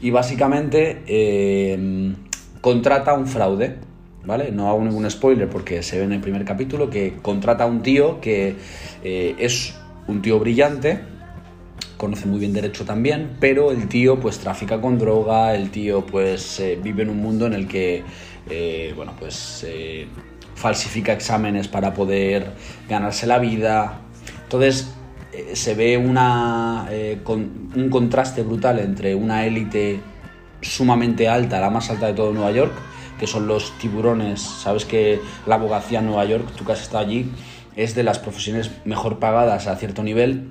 Y 0.02 0.12
básicamente 0.12 1.04
eh, 1.08 2.16
contrata 2.62 3.14
un 3.14 3.28
fraude. 3.28 3.80
¿Vale? 4.26 4.52
No 4.52 4.70
hago 4.70 4.82
ningún 4.82 5.10
spoiler 5.12 5.50
porque 5.50 5.84
se 5.84 5.98
ve 5.98 6.06
en 6.06 6.14
el 6.14 6.22
primer 6.22 6.46
capítulo 6.46 6.90
que 6.90 7.16
contrata 7.22 7.66
a 7.66 7.68
un 7.68 7.82
tío 7.84 8.22
que 8.22 8.56
eh, 9.04 9.36
es 9.38 9.76
un 10.08 10.22
tío 10.22 10.40
brillante, 10.40 11.02
conoce 11.98 12.26
muy 12.28 12.40
bien 12.40 12.54
derecho 12.54 12.86
también, 12.86 13.32
pero 13.42 13.72
el 13.72 13.90
tío 13.90 14.20
pues 14.22 14.40
trafica 14.40 14.80
con 14.80 14.98
droga, 14.98 15.54
el 15.56 15.72
tío 15.72 16.06
pues 16.06 16.60
eh, 16.62 16.80
vive 16.82 17.04
en 17.04 17.10
un 17.10 17.18
mundo 17.18 17.48
en 17.48 17.54
el 17.54 17.68
que, 17.68 18.04
eh, 18.50 18.94
bueno, 18.96 19.14
pues 19.20 19.66
falsifica 20.56 21.12
exámenes 21.12 21.68
para 21.68 21.94
poder 21.94 22.54
ganarse 22.88 23.28
la 23.28 23.40
vida. 23.40 24.00
Entonces 24.44 24.94
se 25.54 25.74
ve 25.74 25.98
una, 25.98 26.88
con- 27.24 27.72
un 27.76 27.90
contraste 27.90 28.44
brutal 28.44 28.80
entre 28.80 29.16
una 29.16 29.46
élite 29.46 30.00
sumamente 30.62 31.28
alta, 31.28 31.60
la 31.60 31.70
más 31.70 31.90
alta 31.90 32.08
de 32.08 32.14
todo 32.14 32.32
Nueva 32.32 32.52
York, 32.52 32.72
que 33.20 33.28
son 33.28 33.48
los 33.48 33.78
tiburones. 33.78 34.42
Sabes 34.42 34.86
que 34.86 35.20
la 35.46 35.56
abogacía 35.56 36.00
en 36.00 36.08
Nueva 36.08 36.26
York, 36.26 36.48
tú 36.56 36.66
que 36.66 36.72
has 36.74 36.82
estado 36.82 37.06
allí, 37.06 37.30
es 37.76 37.96
de 37.96 38.04
las 38.04 38.20
profesiones 38.20 38.72
mejor 38.86 39.20
pagadas 39.20 39.68
a 39.68 39.76
cierto 39.76 40.04
nivel. 40.04 40.50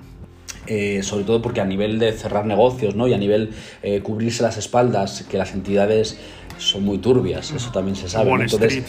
eh, 0.67 1.03
sobre 1.03 1.25
todo 1.25 1.43
porque 1.43 1.61
a 1.61 1.65
nivel 1.65 1.99
de 1.99 2.13
cerrar 2.13 2.47
negocios 2.47 2.95
¿no? 2.95 3.09
y 3.09 3.15
a 3.15 3.19
nivel 3.19 3.51
eh, 3.83 4.01
cubrirse 4.01 4.43
las 4.43 4.57
espaldas, 4.59 5.25
que 5.29 5.37
las 5.37 5.55
entidades 5.55 6.19
son 6.59 6.85
muy 6.85 6.99
turbias, 6.99 7.51
eso 7.51 7.73
también 7.73 7.97
se 7.97 8.09
sabe. 8.09 8.31
Wall 8.31 8.43
Entonces, 8.43 8.75
Street. 8.75 8.87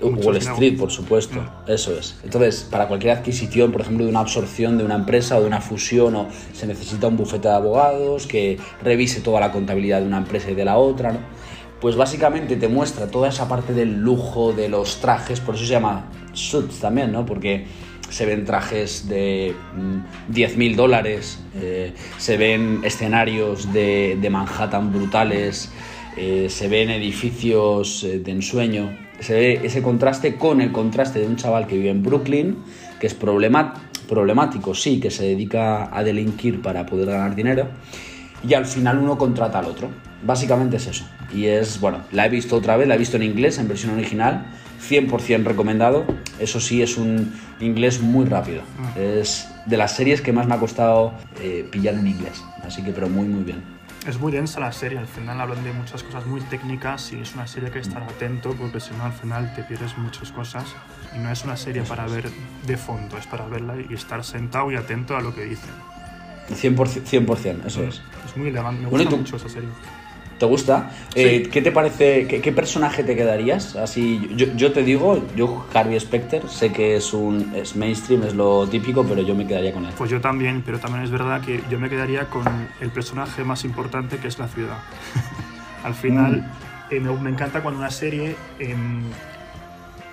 Wall 0.00 0.36
Street, 0.36 0.76
por 0.78 0.90
supuesto, 0.90 1.42
eso 1.66 1.98
es. 1.98 2.16
Entonces, 2.22 2.66
para 2.70 2.86
cualquier 2.88 3.16
adquisición, 3.16 3.72
por 3.72 3.80
ejemplo, 3.80 4.04
de 4.04 4.10
una 4.10 4.20
absorción 4.20 4.76
de 4.76 4.84
una 4.84 4.96
empresa 4.96 5.38
o 5.38 5.40
de 5.40 5.46
una 5.46 5.60
fusión, 5.60 6.14
o 6.14 6.28
se 6.52 6.66
necesita 6.66 7.08
un 7.08 7.16
bufete 7.16 7.48
de 7.48 7.54
abogados 7.54 8.26
que 8.26 8.58
revise 8.82 9.20
toda 9.20 9.40
la 9.40 9.50
contabilidad 9.50 10.00
de 10.00 10.06
una 10.06 10.18
empresa 10.18 10.50
y 10.50 10.54
de 10.54 10.64
la 10.64 10.76
otra, 10.76 11.12
¿no? 11.12 11.18
Pues 11.84 11.96
básicamente 11.96 12.56
te 12.56 12.66
muestra 12.66 13.08
toda 13.08 13.28
esa 13.28 13.46
parte 13.46 13.74
del 13.74 14.00
lujo, 14.00 14.54
de 14.54 14.70
los 14.70 15.02
trajes, 15.02 15.40
por 15.40 15.54
eso 15.54 15.66
se 15.66 15.72
llama 15.72 16.06
suits 16.32 16.80
también, 16.80 17.12
¿no? 17.12 17.26
Porque 17.26 17.66
se 18.08 18.24
ven 18.24 18.46
trajes 18.46 19.06
de 19.06 19.54
mm, 19.76 20.32
10.000 20.32 20.76
dólares, 20.76 21.40
eh, 21.54 21.92
se 22.16 22.38
ven 22.38 22.80
escenarios 22.84 23.70
de, 23.74 24.16
de 24.18 24.30
Manhattan 24.30 24.94
brutales, 24.94 25.70
eh, 26.16 26.46
se 26.48 26.68
ven 26.68 26.88
edificios 26.88 28.02
eh, 28.02 28.18
de 28.18 28.32
ensueño, 28.32 28.90
se 29.20 29.34
ve 29.34 29.60
ese 29.62 29.82
contraste 29.82 30.36
con 30.36 30.62
el 30.62 30.72
contraste 30.72 31.18
de 31.18 31.26
un 31.26 31.36
chaval 31.36 31.66
que 31.66 31.76
vive 31.76 31.90
en 31.90 32.02
Brooklyn, 32.02 32.64
que 32.98 33.08
es 33.08 33.14
problemático, 33.14 34.74
sí, 34.74 35.00
que 35.00 35.10
se 35.10 35.24
dedica 35.24 35.94
a 35.94 36.02
delinquir 36.02 36.62
para 36.62 36.86
poder 36.86 37.08
ganar 37.10 37.34
dinero, 37.34 37.68
y 38.42 38.54
al 38.54 38.64
final 38.64 39.00
uno 39.00 39.18
contrata 39.18 39.58
al 39.58 39.66
otro. 39.66 40.13
Básicamente 40.24 40.76
es 40.76 40.86
eso. 40.86 41.04
Y 41.32 41.46
es, 41.46 41.80
bueno, 41.80 42.02
la 42.12 42.26
he 42.26 42.28
visto 42.28 42.56
otra 42.56 42.76
vez, 42.76 42.88
la 42.88 42.94
he 42.94 42.98
visto 42.98 43.16
en 43.16 43.22
inglés, 43.24 43.58
en 43.58 43.68
versión 43.68 43.92
original, 43.94 44.46
100% 44.88 45.44
recomendado. 45.44 46.04
Eso 46.38 46.60
sí, 46.60 46.82
es 46.82 46.96
un 46.96 47.32
inglés 47.60 48.00
muy 48.00 48.24
rápido. 48.26 48.62
Es 48.96 49.48
de 49.66 49.76
las 49.76 49.94
series 49.96 50.20
que 50.20 50.32
más 50.32 50.46
me 50.46 50.54
ha 50.54 50.58
costado 50.58 51.12
eh, 51.40 51.66
pillar 51.70 51.94
en 51.94 52.06
inglés. 52.06 52.42
Así 52.66 52.82
que, 52.82 52.92
pero 52.92 53.08
muy, 53.08 53.26
muy 53.26 53.44
bien. 53.44 53.62
Es 54.06 54.18
muy 54.18 54.30
densa 54.30 54.60
la 54.60 54.70
serie, 54.70 54.98
al 54.98 55.06
final 55.06 55.40
hablan 55.40 55.64
de 55.64 55.72
muchas 55.72 56.02
cosas 56.02 56.26
muy 56.26 56.42
técnicas 56.42 57.10
y 57.14 57.20
es 57.20 57.34
una 57.34 57.46
serie 57.46 57.70
que 57.70 57.78
hay 57.78 57.82
que 57.84 57.88
estar 57.88 58.02
atento 58.02 58.52
porque 58.52 58.78
si 58.78 58.92
no 58.94 59.04
al 59.04 59.14
final 59.14 59.54
te 59.54 59.62
pierdes 59.62 59.96
muchas 59.96 60.30
cosas 60.30 60.64
y 61.16 61.20
no 61.20 61.30
es 61.30 61.42
una 61.44 61.56
serie 61.56 61.80
para 61.84 62.06
ver 62.06 62.28
de 62.66 62.76
fondo, 62.76 63.16
es 63.16 63.26
para 63.26 63.46
verla 63.46 63.76
y 63.88 63.94
estar 63.94 64.22
sentado 64.22 64.70
y 64.70 64.76
atento 64.76 65.16
a 65.16 65.22
lo 65.22 65.34
que 65.34 65.44
dicen. 65.44 65.70
100%, 66.50 66.76
100% 66.76 67.66
eso 67.66 67.82
es. 67.84 68.02
Es 68.26 68.36
muy 68.36 68.48
elegante, 68.48 68.82
me 68.82 68.88
Bueno, 68.88 69.04
¿y 69.04 69.06
gusta 69.06 69.10
tú? 69.10 69.16
mucho 69.16 69.36
esa 69.36 69.48
serie. 69.48 69.70
¿Te 70.38 70.46
gusta? 70.46 70.90
Eh, 71.14 71.48
¿Qué 71.50 71.62
te 71.62 71.70
parece? 71.70 72.26
Qué, 72.26 72.40
qué 72.40 72.52
personaje 72.52 73.04
te 73.04 73.14
quedarías? 73.14 73.76
Así, 73.76 74.28
yo, 74.36 74.46
yo 74.56 74.72
te 74.72 74.82
digo, 74.82 75.24
yo 75.36 75.64
Harvey 75.72 75.98
Specter, 76.00 76.48
sé 76.48 76.72
que 76.72 76.96
es 76.96 77.12
un 77.12 77.52
es 77.54 77.76
mainstream, 77.76 78.24
es 78.24 78.34
lo 78.34 78.66
típico, 78.66 79.04
pero 79.04 79.22
yo 79.22 79.34
me 79.34 79.46
quedaría 79.46 79.72
con 79.72 79.84
él. 79.84 79.92
Pues 79.96 80.10
yo 80.10 80.20
también, 80.20 80.62
pero 80.64 80.78
también 80.78 81.04
es 81.04 81.10
verdad 81.10 81.40
que 81.40 81.62
yo 81.70 81.78
me 81.78 81.88
quedaría 81.88 82.26
con 82.26 82.44
el 82.80 82.90
personaje 82.90 83.44
más 83.44 83.64
importante 83.64 84.18
que 84.18 84.28
es 84.28 84.38
la 84.38 84.48
ciudad. 84.48 84.78
al 85.84 85.94
final, 85.94 86.50
eh, 86.90 86.98
me, 86.98 87.12
me 87.12 87.30
encanta 87.30 87.62
cuando 87.62 87.80
una 87.80 87.90
serie 87.90 88.34
em, 88.58 89.02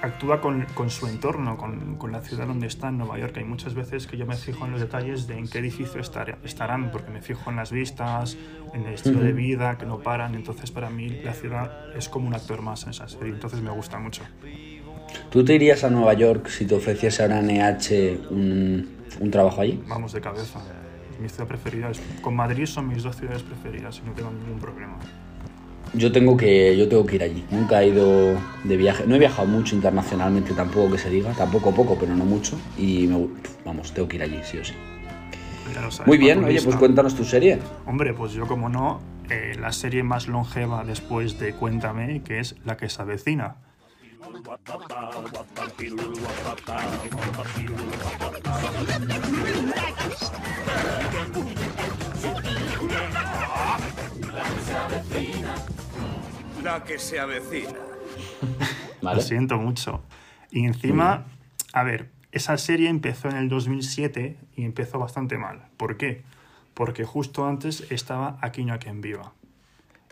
actúa 0.01 0.41
con, 0.41 0.65
con 0.73 0.89
su 0.89 1.07
entorno, 1.07 1.57
con, 1.57 1.95
con, 1.97 2.11
la 2.11 2.21
ciudad 2.21 2.47
donde 2.47 2.67
está, 2.67 2.89
en 2.89 2.97
Nueva 2.97 3.19
York. 3.19 3.37
Hay 3.37 3.43
muchas 3.43 3.73
veces 3.73 4.07
que 4.07 4.17
yo 4.17 4.25
me 4.25 4.35
fijo 4.35 4.65
en 4.65 4.71
los 4.71 4.81
detalles 4.81 5.27
de 5.27 5.37
en 5.37 5.47
qué 5.47 5.59
edificio 5.59 6.01
estar, 6.01 6.37
estarán, 6.43 6.91
porque 6.91 7.11
me 7.11 7.21
fijo 7.21 7.49
en 7.49 7.55
las 7.57 7.71
vistas, 7.71 8.37
en 8.73 8.85
el 8.85 8.93
estilo 8.95 9.19
de 9.19 9.33
vida, 9.33 9.77
que 9.77 9.85
no 9.85 9.99
paran. 9.99 10.35
Entonces, 10.35 10.71
para 10.71 10.89
mí, 10.89 11.09
la 11.23 11.33
ciudad 11.33 11.95
es 11.95 12.09
como 12.09 12.27
un 12.27 12.33
actor 12.33 12.61
más 12.61 12.83
en 12.83 12.89
esa 12.89 13.07
serie. 13.07 13.33
Entonces, 13.33 13.61
me 13.61 13.71
gusta 13.71 13.99
mucho. 13.99 14.23
¿Tú 15.29 15.43
te 15.43 15.55
irías 15.55 15.83
a 15.83 15.89
Nueva 15.89 16.13
York 16.13 16.47
si 16.47 16.65
te 16.65 16.75
ofreciese 16.75 17.23
ahora 17.23 17.41
NH 17.41 18.29
un, 18.29 18.89
un 19.19 19.31
trabajo 19.31 19.61
allí? 19.61 19.81
Vamos 19.87 20.13
de 20.13 20.21
cabeza. 20.21 20.59
Mi 21.19 21.29
ciudad 21.29 21.47
preferida. 21.47 21.89
Es, 21.89 22.01
con 22.21 22.35
Madrid 22.35 22.65
son 22.65 22.87
mis 22.87 23.03
dos 23.03 23.15
ciudades 23.15 23.43
preferidas 23.43 24.01
y 24.03 24.07
no 24.07 24.13
tengo 24.13 24.31
ningún 24.31 24.59
problema. 24.59 24.97
Yo 25.93 26.11
tengo 26.11 26.37
que 26.37 26.77
yo 26.77 26.87
tengo 26.87 27.05
que 27.05 27.15
ir 27.15 27.23
allí. 27.23 27.45
Nunca 27.51 27.81
he 27.81 27.87
ido 27.87 28.37
de 28.63 28.77
viaje. 28.77 29.03
No 29.07 29.15
he 29.15 29.19
viajado 29.19 29.47
mucho 29.47 29.75
internacionalmente, 29.75 30.53
tampoco 30.53 30.91
que 30.91 30.97
se 30.97 31.09
diga, 31.09 31.33
tampoco 31.33 31.73
poco, 31.73 31.97
pero 31.99 32.15
no 32.15 32.25
mucho. 32.25 32.57
Y 32.77 33.07
me, 33.07 33.27
vamos, 33.65 33.93
tengo 33.93 34.07
que 34.07 34.15
ir 34.15 34.23
allí, 34.23 34.39
sí 34.43 34.57
o 34.57 34.63
sí. 34.63 34.73
Sabes, 35.73 36.01
Muy 36.05 36.17
bien, 36.17 36.43
oye, 36.43 36.61
pues 36.61 36.75
cuéntanos 36.75 37.15
tu 37.15 37.23
serie. 37.23 37.59
Hombre, 37.85 38.13
pues 38.13 38.33
yo 38.33 38.45
como 38.45 38.67
no, 38.67 38.99
eh, 39.29 39.55
la 39.59 39.71
serie 39.71 40.03
más 40.03 40.27
longeva 40.27 40.83
después 40.83 41.39
de 41.39 41.53
Cuéntame, 41.53 42.21
que 42.23 42.39
es 42.39 42.55
La 42.65 42.75
que 42.75 42.89
se 42.89 43.01
avecina. 43.01 43.55
La 56.63 56.83
que 56.83 56.99
se 56.99 57.19
avecina. 57.19 57.73
¿Vale? 59.01 59.15
Lo 59.17 59.21
siento 59.21 59.57
mucho. 59.57 60.03
Y 60.51 60.65
encima, 60.65 61.25
a 61.73 61.83
ver, 61.83 62.09
esa 62.31 62.57
serie 62.57 62.89
empezó 62.89 63.29
en 63.29 63.37
el 63.37 63.49
2007 63.49 64.37
y 64.55 64.65
empezó 64.65 64.99
bastante 64.99 65.37
mal. 65.37 65.63
¿Por 65.77 65.97
qué? 65.97 66.21
Porque 66.73 67.03
justo 67.03 67.45
antes 67.47 67.85
estaba 67.91 68.37
Aquí 68.41 68.63
no 68.63 68.73
a 68.73 68.77
quien 68.77 69.01
viva. 69.01 69.33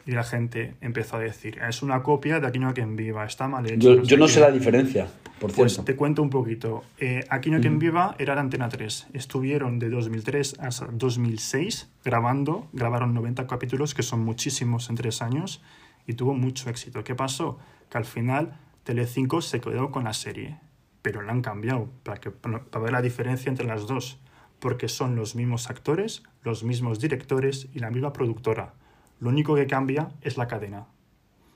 Y 0.06 0.12
la 0.12 0.24
gente 0.24 0.76
empezó 0.82 1.18
a 1.18 1.20
decir, 1.20 1.60
es 1.60 1.84
una 1.84 2.02
copia 2.02 2.40
de 2.40 2.48
Aquí 2.48 2.58
no 2.58 2.70
a 2.70 2.74
quien 2.74 2.96
viva, 2.96 3.26
está 3.26 3.48
mal 3.48 3.66
hecho. 3.70 3.96
Yo, 3.98 4.02
yo 4.04 4.18
no 4.18 4.28
sé 4.28 4.40
la 4.40 4.50
diferencia, 4.50 5.08
por 5.40 5.54
Pues 5.54 5.74
cierto. 5.74 5.84
te 5.86 5.96
cuento 5.96 6.24
un 6.24 6.30
poquito. 6.32 6.84
Eh, 6.98 7.26
Aquí 7.30 7.52
no 7.52 7.58
a 7.58 7.60
quien 7.60 7.78
viva 7.78 8.16
era 8.18 8.34
la 8.34 8.42
Antena 8.42 8.70
3. 8.70 9.08
Estuvieron 9.14 9.78
de 9.78 9.90
2003 9.90 10.56
hasta 10.60 10.88
2006 10.92 11.90
grabando, 12.04 12.68
grabaron 12.74 13.14
90 13.14 13.46
capítulos, 13.46 13.94
que 13.94 14.02
son 14.02 14.22
muchísimos 14.26 14.90
en 14.90 14.96
tres 14.96 15.22
años, 15.22 15.62
y 16.10 16.14
tuvo 16.16 16.34
mucho 16.34 16.70
éxito. 16.72 17.04
¿Qué 17.04 17.14
pasó? 17.14 17.60
Que 17.90 17.98
al 18.00 18.06
final 18.06 18.58
Telecinco 18.84 19.42
se 19.42 19.62
quedó 19.62 19.92
con 19.92 20.06
la 20.06 20.14
serie, 20.14 20.58
pero 21.04 21.22
la 21.22 21.32
han 21.32 21.42
cambiado 21.42 21.90
para, 22.04 22.20
que, 22.20 22.32
para 22.32 22.64
ver 22.84 22.92
la 22.92 23.02
diferencia 23.04 23.50
entre 23.50 23.68
las 23.68 23.86
dos, 23.86 24.18
porque 24.60 24.88
son 24.90 25.16
los 25.16 25.36
mismos 25.36 25.70
actores, 25.70 26.24
los 26.44 26.64
mismos 26.64 27.00
directores 27.00 27.68
y 27.74 27.80
la 27.80 27.92
misma 27.92 28.12
productora. 28.12 28.74
Lo 29.20 29.30
único 29.30 29.54
que 29.54 29.68
cambia 29.68 30.10
es 30.22 30.36
la 30.38 30.48
cadena. 30.48 30.88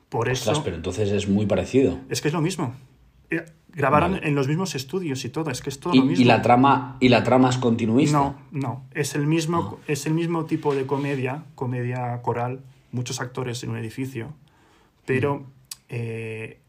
Por 0.10 0.29
eso... 0.29 0.51
Ostras, 0.51 0.63
pero 0.63 0.75
entonces 0.75 1.10
es 1.12 1.27
muy 1.27 1.48
parecido. 1.48 1.98
Es 2.10 2.22
que 2.22 2.27
es 2.27 2.33
lo 2.33 2.41
mismo. 2.41 2.75
Eh, 3.31 3.43
Grabaron 3.75 4.12
Vale. 4.12 4.27
en 4.27 4.36
los 4.36 4.48
mismos 4.48 4.75
estudios 4.75 5.25
y 5.25 5.29
todo, 5.29 5.50
es 5.50 5.62
que 5.62 5.72
es 5.72 5.79
todo 5.79 5.95
Y, 5.95 5.98
lo 5.98 6.05
mismo. 6.05 6.22
y 6.22 6.25
la 6.27 6.43
trama 6.43 6.98
y 7.00 7.10
la 7.10 7.24
trama 7.24 7.50
es 7.50 7.57
continuista. 7.57 8.15
No, 8.15 8.36
no, 8.51 8.86
es 8.93 9.15
el 9.15 9.25
mismo, 9.25 9.79
es 9.88 10.05
el 10.05 10.13
mismo 10.13 10.45
tipo 10.45 10.75
de 10.75 10.86
comedia, 10.86 11.45
comedia 11.55 12.22
coral, 12.22 12.60
muchos 12.91 13.19
actores 13.19 13.63
en 13.63 13.72
un 13.72 13.77
edificio, 13.77 14.31
pero 15.05 15.45
eh, 15.89 16.60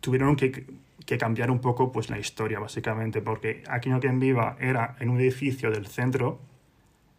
tuvieron 0.00 0.36
que, 0.36 0.66
que 1.04 1.18
cambiar 1.18 1.50
un 1.50 1.60
poco 1.60 1.92
pues 1.92 2.10
la 2.10 2.18
historia, 2.18 2.58
básicamente, 2.58 3.20
porque 3.20 3.62
Aquí 3.68 3.90
no 3.90 4.00
quien 4.00 4.18
viva 4.18 4.56
era 4.60 4.96
en 5.00 5.10
un 5.10 5.20
edificio 5.20 5.70
del 5.70 5.86
centro, 5.86 6.40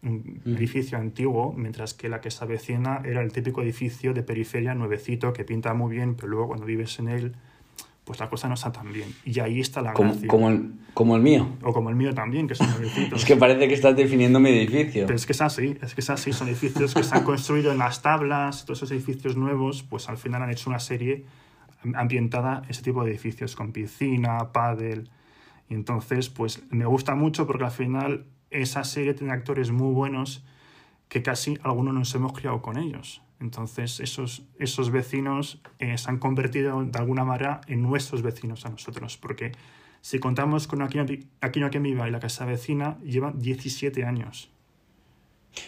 un 0.02 0.40
edificio 0.46 0.96
antiguo, 0.96 1.52
mientras 1.52 1.92
que 1.92 2.08
la 2.08 2.20
que 2.20 2.30
se 2.30 2.42
avecina 2.42 3.02
era 3.04 3.20
el 3.20 3.32
típico 3.32 3.62
edificio 3.62 4.14
de 4.14 4.22
periferia 4.22 4.74
nuevecito 4.74 5.32
que 5.32 5.44
pinta 5.44 5.74
muy 5.74 5.94
bien, 5.94 6.14
pero 6.14 6.28
luego 6.28 6.48
cuando 6.48 6.64
vives 6.64 6.98
en 6.98 7.08
él, 7.08 7.34
pues 8.10 8.18
la 8.18 8.28
cosa 8.28 8.48
no 8.48 8.54
está 8.54 8.72
tan 8.72 8.92
bien. 8.92 9.14
Y 9.24 9.38
ahí 9.38 9.60
está 9.60 9.82
la 9.82 9.92
como, 9.92 10.10
gracia. 10.10 10.26
como 10.26 10.48
el, 10.48 10.72
como 10.94 11.14
el 11.14 11.22
mío. 11.22 11.46
O 11.62 11.72
como 11.72 11.90
el 11.90 11.94
mío 11.94 12.12
también, 12.12 12.48
que 12.48 12.56
son 12.56 12.68
nuevecitos. 12.68 13.20
Es 13.20 13.24
que 13.24 13.36
parece 13.36 13.68
que 13.68 13.74
estás 13.74 13.94
definiendo 13.94 14.40
mi 14.40 14.50
edificio. 14.50 15.06
Pero 15.06 15.14
es 15.14 15.26
que 15.26 15.32
es 15.32 15.40
así, 15.40 15.78
es 15.80 15.94
que 15.94 16.00
es 16.00 16.10
así, 16.10 16.32
son 16.32 16.48
edificios 16.48 16.92
que 16.92 17.04
se 17.04 17.14
han 17.14 17.22
construido 17.22 17.70
en 17.70 17.78
las 17.78 18.02
tablas, 18.02 18.64
todos 18.64 18.80
esos 18.80 18.90
edificios 18.90 19.36
nuevos, 19.36 19.84
pues 19.84 20.08
al 20.08 20.16
final 20.16 20.42
han 20.42 20.50
hecho 20.50 20.70
una 20.70 20.80
serie 20.80 21.24
ambientada 21.94 22.62
en 22.64 22.70
ese 22.70 22.82
tipo 22.82 23.04
de 23.04 23.12
edificios, 23.12 23.54
con 23.54 23.70
piscina, 23.70 24.50
pádel, 24.50 25.08
y 25.68 25.74
entonces 25.74 26.30
pues 26.30 26.64
me 26.70 26.86
gusta 26.86 27.14
mucho 27.14 27.46
porque 27.46 27.62
al 27.62 27.70
final 27.70 28.24
esa 28.50 28.82
serie 28.82 29.14
tiene 29.14 29.32
actores 29.32 29.70
muy 29.70 29.94
buenos 29.94 30.42
que 31.08 31.22
casi 31.22 31.58
algunos 31.62 31.94
nos 31.94 32.12
hemos 32.16 32.32
criado 32.32 32.60
con 32.60 32.76
ellos. 32.76 33.22
Entonces 33.40 34.00
esos, 34.00 34.42
esos 34.58 34.90
vecinos 34.90 35.60
eh, 35.78 35.96
se 35.96 36.10
han 36.10 36.18
convertido 36.18 36.82
de 36.82 36.98
alguna 36.98 37.24
manera 37.24 37.62
en 37.66 37.82
nuestros 37.82 38.22
vecinos 38.22 38.66
a 38.66 38.68
nosotros, 38.68 39.16
porque 39.16 39.52
si 40.02 40.18
contamos 40.18 40.66
con 40.66 40.82
Aquí 40.82 40.98
no, 40.98 41.06
Aquí 41.40 41.60
no 41.60 41.66
hay 41.66 41.70
quien 41.70 41.82
viva 41.82 42.06
y 42.06 42.10
la 42.10 42.20
casa 42.20 42.44
vecina, 42.44 42.98
lleva 43.02 43.32
17 43.34 44.04
años. 44.04 44.50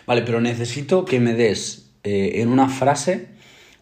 Vale, 0.07 0.23
pero 0.23 0.41
necesito 0.41 1.05
que 1.05 1.19
me 1.19 1.35
des 1.35 1.93
eh, 2.05 2.43
en 2.43 2.49
una 2.49 2.69
frase 2.69 3.31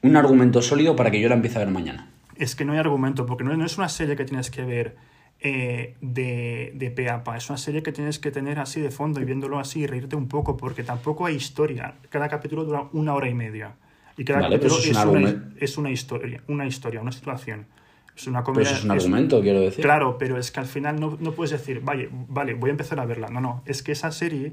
un 0.02 0.16
argumento 0.16 0.62
sólido 0.62 0.96
para 0.96 1.10
que 1.10 1.20
yo 1.20 1.28
la 1.28 1.34
empiece 1.34 1.56
a 1.56 1.60
ver 1.60 1.70
mañana. 1.70 2.10
Es 2.36 2.54
que 2.54 2.64
no 2.64 2.72
hay 2.72 2.78
argumento, 2.78 3.26
porque 3.26 3.44
no, 3.44 3.54
no 3.54 3.66
es 3.66 3.76
una 3.76 3.88
serie 3.88 4.16
que 4.16 4.24
tienes 4.24 4.50
que 4.50 4.64
ver 4.64 4.96
eh, 5.42 5.94
de, 6.00 6.72
de 6.74 6.90
pe 6.90 7.08
a 7.10 7.24
pa. 7.24 7.36
Es 7.36 7.48
una 7.48 7.56
serie 7.58 7.82
que 7.82 7.92
tienes 7.92 8.18
que 8.18 8.30
tener 8.30 8.58
así 8.58 8.80
de 8.80 8.90
fondo 8.90 9.20
y 9.20 9.24
viéndolo 9.24 9.58
así 9.58 9.80
y 9.80 9.86
reírte 9.86 10.16
un 10.16 10.28
poco, 10.28 10.56
porque 10.56 10.82
tampoco 10.82 11.26
hay 11.26 11.36
historia. 11.36 11.94
Cada 12.10 12.28
capítulo 12.28 12.64
dura 12.64 12.88
una 12.92 13.14
hora 13.14 13.28
y 13.28 13.34
media. 13.34 13.74
Y 14.16 14.24
cada 14.24 14.40
Vale, 14.42 14.58
pero 14.58 14.74
capítulo 14.74 14.90
es 14.92 14.98
es, 14.98 15.04
un 15.06 15.16
una, 15.16 15.54
es 15.58 15.78
una 15.78 15.90
historia, 15.90 16.42
una 16.48 16.66
historia, 16.66 17.00
una 17.00 17.12
situación. 17.12 17.66
Es 18.14 18.26
una 18.26 18.40
Pero 18.40 18.52
comedia. 18.54 18.70
eso 18.70 18.78
es 18.80 18.84
un 18.84 18.90
es- 18.96 19.04
argumento, 19.04 19.40
quiero 19.40 19.60
decir. 19.60 19.82
Claro, 19.82 20.18
pero 20.18 20.36
es 20.36 20.50
que 20.50 20.60
al 20.60 20.66
final 20.66 21.00
no, 21.00 21.16
no 21.20 21.32
puedes 21.32 21.52
decir, 21.52 21.80
vale, 21.80 22.10
vale, 22.28 22.52
voy 22.54 22.68
a 22.68 22.72
empezar 22.72 23.00
a 23.00 23.06
verla. 23.06 23.28
No, 23.28 23.40
no, 23.40 23.62
es 23.64 23.82
que 23.82 23.92
esa 23.92 24.10
serie, 24.12 24.52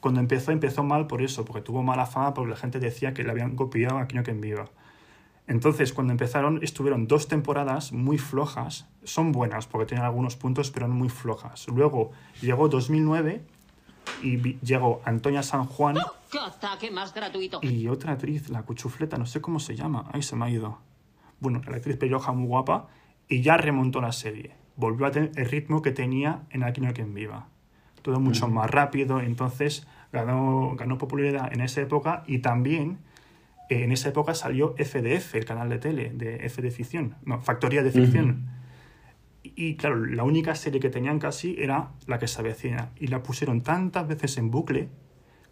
cuando 0.00 0.18
empezó, 0.20 0.50
empezó 0.50 0.82
mal 0.82 1.06
por 1.06 1.22
eso, 1.22 1.44
porque 1.44 1.62
tuvo 1.62 1.82
mala 1.84 2.06
fama, 2.06 2.34
porque 2.34 2.50
la 2.50 2.56
gente 2.56 2.80
decía 2.80 3.14
que 3.14 3.22
le 3.22 3.30
habían 3.30 3.54
copiado 3.54 3.98
a 3.98 4.02
Aquino 4.02 4.24
que 4.24 4.32
en 4.32 4.40
viva. 4.40 4.64
Entonces, 5.46 5.92
cuando 5.92 6.12
empezaron, 6.12 6.60
estuvieron 6.62 7.06
dos 7.06 7.28
temporadas 7.28 7.92
muy 7.92 8.16
flojas. 8.16 8.88
Son 9.04 9.32
buenas 9.32 9.66
porque 9.66 9.86
tienen 9.86 10.06
algunos 10.06 10.36
puntos, 10.36 10.70
pero 10.70 10.88
muy 10.88 11.10
flojas. 11.10 11.68
Luego 11.68 12.12
llegó 12.40 12.68
2009 12.68 13.42
y 14.22 14.58
llegó 14.60 15.02
Antonia 15.04 15.42
San 15.42 15.66
Juan 15.66 15.96
¡Qué 16.30 16.38
ataque 16.38 16.90
más 16.90 17.12
gratuito! 17.12 17.60
y 17.62 17.88
otra 17.88 18.12
actriz, 18.12 18.48
la 18.48 18.62
cuchufleta, 18.62 19.18
no 19.18 19.26
sé 19.26 19.40
cómo 19.40 19.60
se 19.60 19.76
llama. 19.76 20.08
Ahí 20.12 20.22
se 20.22 20.34
me 20.34 20.46
ha 20.46 20.50
ido. 20.50 20.78
Bueno, 21.40 21.60
la 21.68 21.76
actriz 21.76 21.96
pelirroja 21.96 22.32
muy 22.32 22.46
guapa 22.46 22.88
y 23.28 23.42
ya 23.42 23.56
remontó 23.58 24.00
la 24.00 24.12
serie. 24.12 24.54
Volvió 24.76 25.06
a 25.06 25.10
tener 25.10 25.32
el 25.36 25.46
ritmo 25.46 25.82
que 25.82 25.90
tenía 25.90 26.42
en 26.50 26.64
Aquí 26.64 26.80
no 26.80 26.88
hay 26.88 26.94
quien 26.94 27.12
viva. 27.12 27.48
Todo 28.02 28.18
mucho 28.20 28.48
más 28.48 28.70
rápido, 28.70 29.20
entonces 29.20 29.86
ganó, 30.12 30.74
ganó 30.76 30.98
popularidad 30.98 31.52
en 31.52 31.60
esa 31.60 31.80
época 31.80 32.22
y 32.26 32.38
también 32.38 32.98
en 33.70 33.92
esa 33.92 34.10
época 34.10 34.34
salió 34.34 34.74
FDF, 34.78 35.34
el 35.36 35.44
canal 35.44 35.68
de 35.68 35.78
tele 35.78 36.10
de 36.14 36.44
F 36.46 36.60
de 36.62 36.70
ficción, 36.70 37.16
no, 37.24 37.40
Factoría 37.40 37.82
de 37.82 37.90
ficción. 37.90 38.48
Y 39.42 39.76
claro, 39.76 40.04
la 40.06 40.24
única 40.24 40.54
serie 40.54 40.80
que 40.80 40.90
tenían 40.90 41.18
casi 41.18 41.56
era 41.58 41.90
la 42.06 42.18
que 42.18 42.26
se 42.28 42.40
avecina. 42.40 42.90
Y 42.98 43.08
la 43.08 43.22
pusieron 43.22 43.62
tantas 43.62 44.08
veces 44.08 44.38
en 44.38 44.50
bucle 44.50 44.88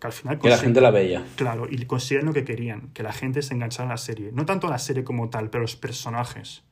que 0.01 0.07
al 0.07 0.13
final... 0.13 0.39
Que 0.39 0.49
la 0.49 0.57
gente 0.59 0.81
la 0.81 0.91
veía. 0.91 1.25
Claro, 1.37 1.67
y 1.71 1.85
consiguieron 1.85 2.27
lo 2.29 2.33
que 2.33 2.45
querían, 2.45 2.89
que 2.95 3.03
la 3.03 3.13
gente 3.13 3.43
se 3.43 3.55
enganchara 3.55 3.89
a 3.91 3.93
la 3.93 3.97
serie. 3.99 4.31
No 4.33 4.47
tanto 4.47 4.67
a 4.67 4.71
la 4.71 4.79
serie 4.79 5.05
como 5.05 5.29
tal, 5.29 5.51
pero 5.51 5.63
los 5.63 5.77
personajes. 5.77 6.65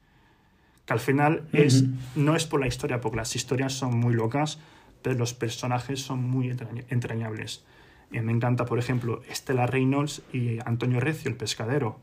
Que 0.87 0.93
al 0.95 1.01
final 1.01 1.47
es, 1.53 1.85
no 2.17 2.35
es 2.37 2.47
por 2.47 2.59
la 2.61 2.67
historia, 2.67 3.01
porque 3.01 3.19
las 3.19 3.37
historias 3.37 3.75
son 3.75 3.97
muy 3.99 4.15
locas, 4.15 4.59
pero 5.03 5.17
los 5.17 5.35
personajes 5.35 6.01
son 6.01 6.25
muy 6.25 6.49
entraña- 6.51 6.85
entrañables. 6.89 7.65
Y 8.11 8.21
me 8.21 8.33
encanta, 8.33 8.65
por 8.65 8.79
ejemplo, 8.79 9.23
Estela 9.29 9.67
Reynolds 9.67 10.23
y 10.33 10.59
Antonio 10.65 11.01
Recio, 11.01 11.31
el 11.31 11.37
pescadero, 11.37 11.99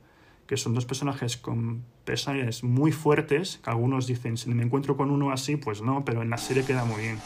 que 0.47 0.55
son 0.55 0.73
dos 0.73 0.85
personajes 0.85 1.35
con 1.35 1.83
personalidades 2.05 2.63
muy 2.63 2.93
fuertes, 2.93 3.59
que 3.63 3.69
algunos 3.69 4.07
dicen, 4.07 4.37
si 4.37 4.49
me 4.49 4.63
encuentro 4.63 4.95
con 4.95 5.11
uno 5.11 5.31
así, 5.31 5.57
pues 5.57 5.81
no, 5.81 6.05
pero 6.05 6.21
en 6.21 6.29
la 6.29 6.37
serie 6.37 6.63
queda 6.63 6.85
muy 6.85 7.01
bien. 7.01 7.19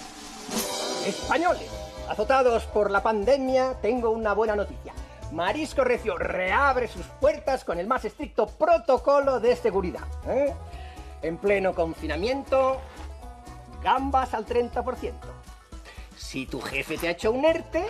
Españoles, 1.06 1.70
azotados 2.10 2.66
por 2.66 2.90
la 2.90 3.04
pandemia, 3.04 3.76
tengo 3.82 4.10
una 4.10 4.34
buena 4.34 4.56
noticia. 4.56 4.94
Marisco 5.32 5.84
Recio 5.84 6.18
reabre 6.18 6.88
sus 6.88 7.06
puertas 7.06 7.64
con 7.64 7.80
el 7.80 7.88
más 7.88 8.04
estricto 8.04 8.48
protocolo 8.48 9.40
de 9.40 9.56
seguridad. 9.56 10.08
¿eh? 10.28 10.54
En 11.22 11.38
pleno 11.38 11.74
confinamiento, 11.74 12.82
gambas 13.84 14.34
al 14.34 14.46
30%. 14.46 15.14
Si 16.18 16.46
tu 16.46 16.60
jefe 16.62 16.98
te 16.98 17.08
ha 17.08 17.12
hecho 17.12 17.32
un 17.32 17.46
ERTE, 17.46 17.86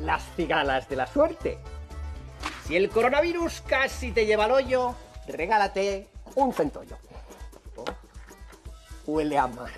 las 0.00 0.22
cigalas 0.36 0.88
de 0.88 0.96
la 0.96 1.06
suerte. 1.06 1.58
Si 2.66 2.76
el 2.76 2.88
coronavirus 2.88 3.62
casi 3.62 4.12
te 4.12 4.26
lleva 4.26 4.46
al 4.46 4.52
hoyo, 4.52 4.94
regálate 5.28 6.08
un 6.34 6.52
centollo. 6.52 6.96
huele 9.06 9.38
a 9.38 9.46
mar. 9.46 9.70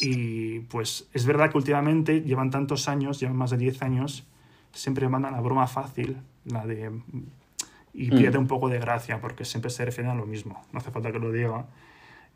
Y 0.00 0.60
pues 0.60 1.08
es 1.12 1.24
verdad 1.24 1.50
que 1.50 1.58
últimamente 1.58 2.22
llevan 2.22 2.50
tantos 2.50 2.88
años, 2.88 3.20
llevan 3.20 3.36
más 3.36 3.50
de 3.50 3.58
10 3.58 3.82
años, 3.82 4.24
siempre 4.72 5.08
mandan 5.08 5.32
la 5.32 5.40
broma 5.40 5.66
fácil, 5.66 6.20
la 6.44 6.66
de... 6.66 6.90
Y 7.92 8.10
pierde 8.10 8.38
un 8.38 8.46
poco 8.46 8.68
de 8.68 8.78
gracia 8.78 9.20
porque 9.20 9.44
siempre 9.44 9.70
se 9.70 9.84
refieren 9.84 10.12
a 10.12 10.14
lo 10.14 10.24
mismo, 10.24 10.64
no 10.72 10.78
hace 10.78 10.90
falta 10.92 11.10
que 11.10 11.18
lo 11.18 11.32
diga. 11.32 11.66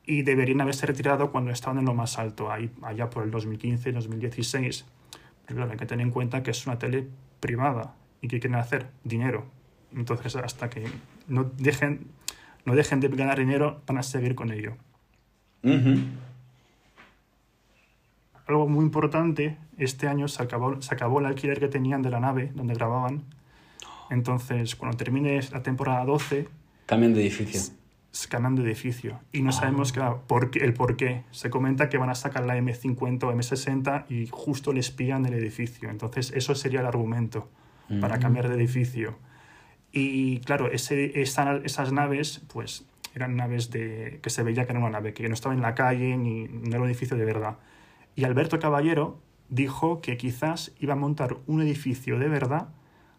Y 0.07 0.23
deberían 0.23 0.61
haberse 0.61 0.87
retirado 0.87 1.31
cuando 1.31 1.51
estaban 1.51 1.79
en 1.79 1.87
lo 1.87 1.95
más 1.95 2.19
alto, 2.19 2.53
ahí, 2.53 2.71
allá 2.83 3.09
por 3.09 3.25
el 3.25 3.31
2015, 3.31 3.93
2016. 3.93 4.85
Pero 5.47 5.57
claro, 5.57 5.73
hay 5.73 5.79
que 5.79 5.87
tener 5.87 6.07
en 6.07 6.13
cuenta 6.13 6.43
que 6.43 6.51
es 6.51 6.67
una 6.67 6.79
tele 6.79 7.09
privada 7.41 7.95
y 8.21 8.29
que 8.29 8.41
quieren 8.41 8.59
hacer 8.59 8.91
dinero. 9.03 9.47
Entonces, 9.95 10.37
hasta 10.37 10.69
que 10.71 10.87
no 11.29 11.45
dejen, 11.45 12.09
no 12.65 12.75
dejen 12.75 13.01
de 13.01 13.09
ganar 13.09 13.39
dinero, 13.39 13.83
van 13.87 13.99
a 13.99 14.03
seguir 14.03 14.35
con 14.35 14.51
ello. 14.53 14.77
Ujú. 15.63 15.97
algo 18.47 18.69
muy 18.69 18.85
importante, 18.85 19.57
este 19.79 20.09
año 20.09 20.29
se 20.29 20.43
acabó, 20.43 20.83
se 20.83 20.95
acabó 20.95 21.21
el 21.21 21.27
alquiler 21.27 21.59
que 21.59 21.69
tenían 21.69 22.03
de 22.03 22.11
la 22.11 22.21
nave 22.21 22.53
donde 22.55 22.75
grababan. 22.75 23.25
Entonces, 24.11 24.77
cuando 24.77 24.99
termine 24.99 25.41
la 25.51 25.63
temporada 25.63 26.05
12, 26.05 26.49
Cambian 26.87 27.15
de 27.15 27.23
edificio. 27.23 27.61
Cambian 28.29 28.55
de 28.55 28.63
edificio. 28.63 29.21
Y 29.33 29.43
no 29.43 29.51
sabemos 29.53 29.93
claro, 29.93 30.23
por 30.27 30.51
qué- 30.51 30.61
el 30.61 30.73
por 30.75 30.97
qué. 30.97 31.25
Se 31.33 31.51
comenta 31.51 31.89
que 31.89 31.99
van 31.99 32.11
a 32.11 32.15
sacar 32.15 32.47
la 32.47 32.57
M50 32.57 33.25
o 33.25 33.33
M60 33.33 34.07
y 34.09 34.29
justo 34.31 34.73
les 34.73 34.91
pillan 34.91 35.27
el 35.27 35.35
edificio. 35.35 35.91
Entonces, 35.91 36.33
eso 36.35 36.55
sería 36.55 36.81
el 36.81 36.87
argumento 36.87 37.51
para 38.01 38.19
cambiar 38.19 38.49
de 38.49 38.55
edificio. 38.55 39.19
Y 39.93 40.41
claro, 40.41 40.71
ese, 40.71 41.21
esa- 41.21 41.57
esas 41.65 41.93
naves, 41.93 42.43
pues 42.53 42.87
eran 43.15 43.37
naves 43.37 43.71
de, 43.71 44.19
que 44.23 44.31
se 44.31 44.43
veía 44.43 44.65
que 44.67 44.73
era 44.73 44.81
una 44.81 44.91
nave, 44.91 45.13
que 45.13 45.29
no 45.29 45.35
estaba 45.35 45.55
en 45.55 45.61
la 45.63 45.75
calle 45.75 46.17
ni 46.17 46.49
no 46.49 46.69
era 46.71 46.81
un 46.81 46.87
edificio 46.87 47.17
de 47.17 47.25
verdad. 47.25 47.59
Y 48.17 48.25
Alberto 48.25 48.59
Caballero 48.59 49.21
dijo 49.49 50.01
que 50.01 50.17
quizás 50.17 50.73
iba 50.81 50.95
a 50.95 50.97
montar 50.97 51.37
un 51.47 51.61
edificio 51.63 52.19
de 52.19 52.29
verdad, 52.29 52.69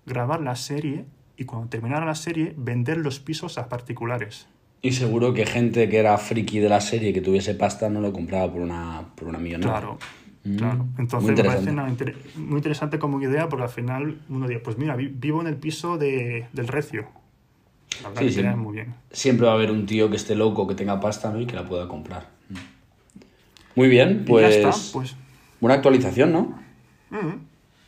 grabar 0.06 0.42
la 0.42 0.56
serie 0.56 1.06
y 1.38 1.46
cuando 1.46 1.70
terminara 1.70 2.06
la 2.06 2.16
serie 2.16 2.54
vender 2.58 2.98
los 2.98 3.20
pisos 3.20 3.58
a 3.58 3.70
particulares. 3.70 4.48
Y 4.86 4.92
seguro 4.92 5.34
que 5.34 5.48
gente 5.48 5.90
que 5.90 5.98
era 5.98 6.16
friki 6.20 6.60
de 6.60 6.70
la 6.70 6.80
serie, 6.80 7.12
que 7.12 7.22
tuviese 7.22 7.56
pasta, 7.56 7.90
no 7.90 8.02
lo 8.02 8.14
compraba 8.14 8.52
por 8.52 8.62
una, 8.62 9.02
por 9.16 9.28
una 9.28 9.40
millonada. 9.40 9.80
Claro, 9.80 9.98
Mm, 10.44 10.58
claro. 10.58 10.86
Entonces 11.00 11.36
me 11.36 11.44
parece 11.44 11.72
una 11.72 11.90
inter- 11.90 12.16
muy 12.36 12.58
interesante 12.58 13.00
como 13.00 13.20
idea 13.20 13.50
porque 13.50 13.64
al 13.64 13.70
final 13.70 14.20
uno 14.30 14.48
dice, 14.48 14.60
pues 14.60 14.78
mira, 14.78 14.96
vi- 14.96 15.08
vivo 15.08 15.42
en 15.42 15.48
el 15.48 15.56
piso 15.56 15.98
de, 15.98 16.46
del 16.54 16.68
recio. 16.68 17.08
La 18.04 18.10
verdad 18.10 18.22
Sí, 18.22 18.28
que 18.28 18.32
sí. 18.34 18.42
queda 18.42 18.56
muy 18.56 18.74
bien. 18.76 18.94
Siempre 19.12 19.48
va 19.48 19.54
a 19.54 19.56
haber 19.56 19.72
un 19.72 19.88
tío 19.88 20.08
que 20.12 20.18
esté 20.18 20.36
loco, 20.36 20.68
que 20.68 20.76
tenga 20.76 21.00
pasta 21.00 21.32
¿no? 21.32 21.42
y 21.42 21.48
que 21.48 21.56
la 21.56 21.66
pueda 21.66 21.88
comprar. 21.88 22.30
Mm. 22.50 22.56
Muy 23.74 23.88
bien, 23.88 24.24
pues, 24.28 24.62
ya 24.62 24.70
está, 24.70 24.94
pues 24.94 25.16
buena 25.60 25.74
actualización, 25.76 26.32
¿no? 26.32 26.42
mm, 27.10 27.40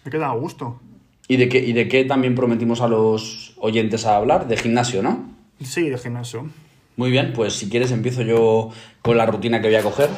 me 0.06 0.10
queda 0.12 0.32
a 0.32 0.34
gusto. 0.34 0.80
¿Y 1.27 1.38
de, 1.38 1.50
qué, 1.50 1.60
¿Y 1.63 1.74
de 1.74 1.88
qué 1.88 2.06
también 2.06 2.34
prometimos 2.34 2.82
a 2.82 2.88
los 2.88 3.54
oyentes 3.60 4.04
a 4.08 4.16
hablar? 4.18 4.48
De 4.48 4.58
gimnasio, 4.58 5.04
¿no? 5.04 5.30
Sí, 5.62 5.89
de 5.92 5.98
gimnasio. 6.00 6.50
Muy 6.98 7.12
bien, 7.12 7.32
pues 7.32 7.54
si 7.54 7.70
quieres 7.70 7.92
empiezo 7.92 8.24
yo 8.24 8.72
con 9.04 9.18
la 9.18 9.27
rutina 9.27 9.62
que 9.62 9.68
voy 9.68 9.75
a 9.75 9.84
coger. 9.84 10.10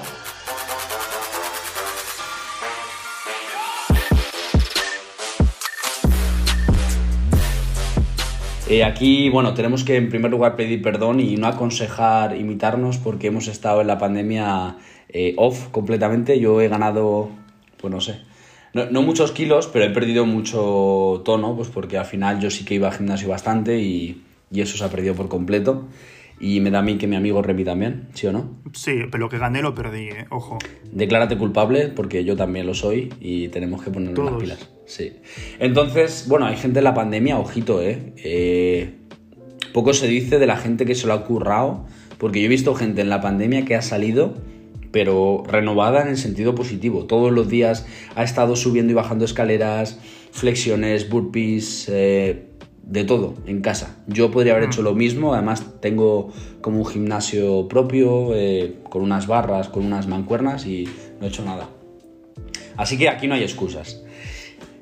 Eh, 8.70 8.86
aquí, 8.86 9.30
bueno, 9.30 9.54
tenemos 9.54 9.84
que 9.84 9.98
en 9.98 10.08
primer 10.08 10.32
lugar 10.32 10.56
pedir 10.56 10.82
perdón 10.82 11.20
y 11.20 11.36
no 11.36 11.48
aconsejar 11.48 12.38
imitarnos 12.38 12.98
porque 12.98 13.28
hemos 13.28 13.50
estado 13.50 13.82
en 13.82 13.88
la 13.88 13.98
pandemia 13.98 14.78
eh, 15.10 15.34
off 15.36 15.68
completamente. 15.72 16.40
Yo 16.40 16.62
he 16.62 16.70
ganado, 16.70 17.30
pues 17.76 17.92
no 17.92 18.00
sé, 18.00 18.22
no, 18.74 19.02
muchos 19.02 19.34
kilos, 19.34 19.68
pero 19.68 19.84
he 19.84 19.90
perdido 19.90 20.26
mucho 20.26 21.24
tono, 21.26 21.58
pues 21.58 21.68
porque 21.68 21.98
al 21.98 22.06
final 22.06 22.40
yo 22.40 22.50
sí 22.50 22.64
que 22.64 22.76
iba 22.76 22.88
al 22.88 22.94
gimnasio 22.94 23.28
bastante 23.28 23.80
y, 23.80 24.24
y 24.50 24.62
eso 24.62 24.78
se 24.78 24.84
ha 24.86 24.90
perdido 24.90 25.16
por 25.16 25.28
completo. 25.28 25.86
Y 26.40 26.62
me 26.62 26.72
da 26.72 26.80
a 26.80 26.82
mí 26.82 26.98
que 26.98 27.06
mi 27.06 27.16
amigo 27.18 27.42
Remy 27.42 27.66
también, 27.66 28.08
¿sí 28.14 28.28
o 28.28 28.32
no? 28.32 28.62
Sí, 28.74 28.94
pero 29.12 29.26
lo 29.26 29.30
que 29.30 29.38
gané 29.38 29.62
lo 29.62 29.76
perdí, 29.76 30.10
¿eh? 30.10 30.26
ojo. 30.30 30.58
Declárate 30.92 31.38
culpable 31.38 31.90
porque 31.90 32.24
yo 32.24 32.38
también 32.38 32.66
lo 32.66 32.74
soy 32.74 33.14
y 33.20 33.50
tenemos 33.50 33.84
que 33.84 33.92
ponernos 33.92 34.18
las 34.18 34.28
Todos. 34.30 34.44
pilas. 34.44 34.70
Sí. 34.86 35.14
Entonces, 35.60 36.26
bueno, 36.28 36.46
hay 36.46 36.56
gente 36.56 36.80
en 36.80 36.86
la 36.86 36.94
pandemia, 36.94 37.38
ojito, 37.38 37.82
¿eh? 37.82 38.14
Eh, 38.24 38.96
Poco 39.74 39.94
se 39.94 40.08
dice 40.08 40.40
de 40.40 40.48
la 40.48 40.58
gente 40.58 40.86
que 40.86 40.96
se 40.96 41.08
lo 41.08 41.14
ha 41.14 41.26
currado, 41.26 41.86
porque 42.18 42.40
yo 42.40 42.46
he 42.46 42.50
visto 42.50 42.74
gente 42.74 43.02
en 43.02 43.10
la 43.10 43.22
pandemia 43.22 43.66
que 43.66 43.76
ha 43.76 43.82
salido, 43.82 44.34
pero 44.92 45.44
renovada 45.48 46.02
en 46.02 46.08
el 46.08 46.18
sentido 46.18 46.56
positivo. 46.56 47.06
Todos 47.06 47.32
los 47.32 47.50
días 47.50 47.86
ha 48.16 48.24
estado 48.24 48.56
subiendo 48.56 48.92
y 48.92 48.96
bajando 48.96 49.26
escaleras, 49.26 50.00
flexiones, 50.32 51.10
burpees, 51.10 51.88
eh, 51.90 52.49
de 52.84 53.04
todo 53.04 53.36
en 53.46 53.62
casa. 53.62 53.98
Yo 54.08 54.32
podría 54.32 54.54
haber 54.54 54.66
hecho 54.66 54.82
lo 54.82 54.94
mismo, 54.94 55.34
además 55.34 55.66
tengo 55.80 56.32
como 56.62 56.80
un 56.80 56.86
gimnasio 56.86 57.68
propio, 57.68 58.36
eh, 58.36 58.76
con 58.90 59.02
unas 59.02 59.28
barras, 59.28 59.70
con 59.70 59.86
unas 59.86 60.08
mancuernas 60.08 60.66
y 60.66 60.88
no 61.20 61.26
he 61.26 61.30
hecho 61.30 61.44
nada. 61.44 61.70
Así 62.78 62.98
que 62.98 63.10
aquí 63.10 63.28
no 63.28 63.36
hay 63.36 63.44
excusas. 63.44 64.04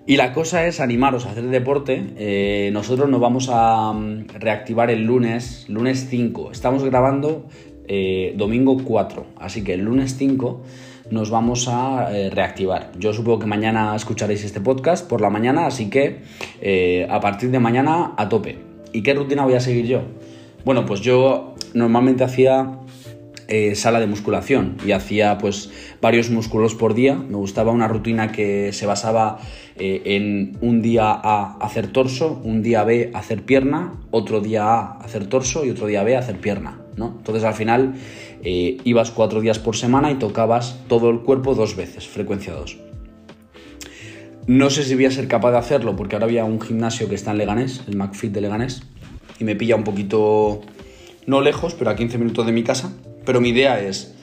Y 0.05 0.15
la 0.15 0.31
cosa 0.31 0.65
es 0.65 0.79
animaros 0.79 1.25
a 1.25 1.31
hacer 1.31 1.43
deporte. 1.47 2.13
Eh, 2.15 2.69
nosotros 2.71 3.09
nos 3.09 3.19
vamos 3.19 3.49
a 3.51 3.91
mm, 3.91 4.27
reactivar 4.39 4.89
el 4.89 5.03
lunes, 5.03 5.65
lunes 5.67 6.07
5. 6.09 6.51
Estamos 6.53 6.83
grabando 6.85 7.47
eh, 7.89 8.33
domingo 8.37 8.77
4, 8.83 9.25
así 9.37 9.63
que 9.63 9.73
el 9.73 9.81
lunes 9.81 10.15
5 10.17 10.61
nos 11.09 11.29
vamos 11.29 11.67
a 11.67 12.15
eh, 12.15 12.29
reactivar. 12.29 12.91
Yo 12.97 13.13
supongo 13.13 13.39
que 13.39 13.45
mañana 13.45 13.95
escucharéis 13.95 14.43
este 14.43 14.59
podcast 14.59 15.07
por 15.07 15.21
la 15.21 15.29
mañana, 15.29 15.65
así 15.65 15.89
que 15.89 16.19
eh, 16.61 17.07
a 17.09 17.19
partir 17.19 17.51
de 17.51 17.59
mañana 17.59 18.13
a 18.17 18.29
tope. 18.29 18.59
¿Y 18.93 19.03
qué 19.03 19.13
rutina 19.13 19.43
voy 19.43 19.53
a 19.53 19.59
seguir 19.59 19.85
yo? 19.85 20.01
Bueno, 20.65 20.85
pues 20.85 21.01
yo 21.01 21.55
normalmente 21.73 22.23
hacía 22.23 22.79
eh, 23.47 23.75
sala 23.75 23.99
de 23.99 24.07
musculación 24.07 24.77
y 24.85 24.91
hacía 24.91 25.37
pues 25.37 25.71
varios 26.01 26.29
músculos 26.29 26.75
por 26.75 26.93
día. 26.93 27.15
Me 27.15 27.37
gustaba 27.37 27.71
una 27.71 27.87
rutina 27.87 28.31
que 28.31 28.73
se 28.73 28.85
basaba 28.85 29.39
en 29.79 30.57
un 30.61 30.81
día 30.81 31.11
A 31.11 31.57
hacer 31.61 31.87
torso, 31.87 32.41
un 32.43 32.63
día 32.63 32.83
B 32.83 33.11
hacer 33.13 33.43
pierna, 33.43 33.93
otro 34.11 34.41
día 34.41 34.63
A 34.63 34.97
hacer 34.97 35.27
torso 35.27 35.63
y 35.63 35.69
otro 35.69 35.87
día 35.87 36.03
B 36.03 36.17
hacer 36.17 36.37
pierna. 36.37 36.81
¿no? 36.97 37.13
Entonces 37.17 37.43
al 37.43 37.53
final 37.53 37.93
eh, 38.43 38.77
ibas 38.83 39.11
cuatro 39.11 39.41
días 39.41 39.59
por 39.59 39.75
semana 39.75 40.11
y 40.11 40.15
tocabas 40.15 40.79
todo 40.87 41.09
el 41.09 41.21
cuerpo 41.21 41.55
dos 41.55 41.75
veces, 41.75 42.07
frecuencia 42.07 42.53
2. 42.53 42.77
No 44.47 44.69
sé 44.69 44.83
si 44.83 44.95
voy 44.95 45.05
a 45.05 45.11
ser 45.11 45.27
capaz 45.27 45.51
de 45.51 45.57
hacerlo 45.57 45.95
porque 45.95 46.15
ahora 46.15 46.25
había 46.25 46.45
un 46.45 46.61
gimnasio 46.61 47.09
que 47.09 47.15
está 47.15 47.31
en 47.31 47.39
Leganés, 47.39 47.83
el 47.87 47.97
McFit 47.97 48.31
de 48.31 48.41
Leganés, 48.41 48.83
y 49.39 49.43
me 49.43 49.55
pilla 49.55 49.75
un 49.75 49.83
poquito, 49.83 50.61
no 51.25 51.41
lejos, 51.41 51.73
pero 51.73 51.89
a 51.89 51.95
15 51.95 52.17
minutos 52.17 52.45
de 52.45 52.51
mi 52.51 52.63
casa. 52.63 52.93
Pero 53.25 53.41
mi 53.41 53.49
idea 53.49 53.81
es 53.81 54.15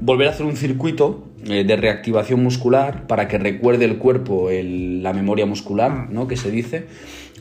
volver 0.00 0.28
a 0.28 0.30
hacer 0.30 0.46
un 0.46 0.56
circuito 0.56 1.24
eh, 1.46 1.64
de 1.64 1.76
reactivación 1.76 2.42
muscular 2.42 3.06
para 3.08 3.26
que 3.26 3.38
recuerde 3.38 3.84
el 3.84 3.98
cuerpo 3.98 4.48
la 4.50 5.12
memoria 5.12 5.46
muscular, 5.46 6.10
¿no? 6.10 6.28
Que 6.28 6.36
se 6.36 6.50
dice, 6.50 6.86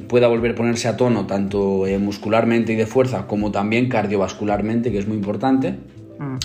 pueda 0.07 0.27
volver 0.27 0.51
a 0.51 0.55
ponerse 0.55 0.87
a 0.87 0.97
tono 0.97 1.27
tanto 1.27 1.85
eh, 1.85 1.99
muscularmente 1.99 2.73
y 2.73 2.75
de 2.75 2.87
fuerza 2.87 3.27
como 3.27 3.51
también 3.51 3.89
cardiovascularmente, 3.89 4.91
que 4.91 4.97
es 4.97 5.07
muy 5.07 5.17
importante. 5.17 5.75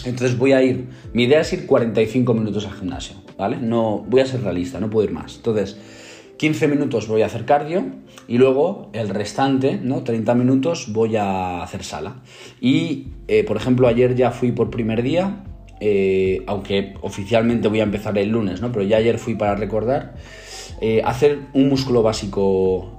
Entonces 0.04 0.38
voy 0.38 0.52
a 0.52 0.62
ir, 0.62 0.86
mi 1.12 1.24
idea 1.24 1.40
es 1.40 1.52
ir 1.52 1.66
45 1.66 2.32
minutos 2.34 2.66
al 2.66 2.72
gimnasio, 2.72 3.16
¿vale? 3.36 3.58
No, 3.58 4.04
voy 4.08 4.20
a 4.20 4.26
ser 4.26 4.42
realista, 4.42 4.80
no 4.80 4.88
puedo 4.88 5.06
ir 5.06 5.12
más. 5.12 5.36
Entonces, 5.36 5.76
15 6.38 6.68
minutos 6.68 7.08
voy 7.08 7.22
a 7.22 7.26
hacer 7.26 7.44
cardio 7.44 7.84
y 8.28 8.38
luego 8.38 8.90
el 8.92 9.08
restante, 9.08 9.78
¿no? 9.82 10.02
30 10.02 10.34
minutos 10.34 10.92
voy 10.92 11.16
a 11.16 11.62
hacer 11.62 11.84
sala. 11.84 12.22
Y, 12.60 13.08
eh, 13.28 13.44
por 13.44 13.56
ejemplo, 13.56 13.86
ayer 13.88 14.14
ya 14.14 14.30
fui 14.30 14.52
por 14.52 14.70
primer 14.70 15.02
día, 15.02 15.44
eh, 15.80 16.42
aunque 16.46 16.94
oficialmente 17.02 17.68
voy 17.68 17.80
a 17.80 17.84
empezar 17.84 18.16
el 18.18 18.30
lunes, 18.30 18.60
¿no? 18.60 18.72
Pero 18.72 18.84
ya 18.84 18.96
ayer 18.96 19.18
fui 19.18 19.34
para 19.34 19.56
recordar, 19.56 20.14
eh, 20.80 21.02
hacer 21.04 21.40
un 21.52 21.68
músculo 21.68 22.02
básico, 22.02 22.98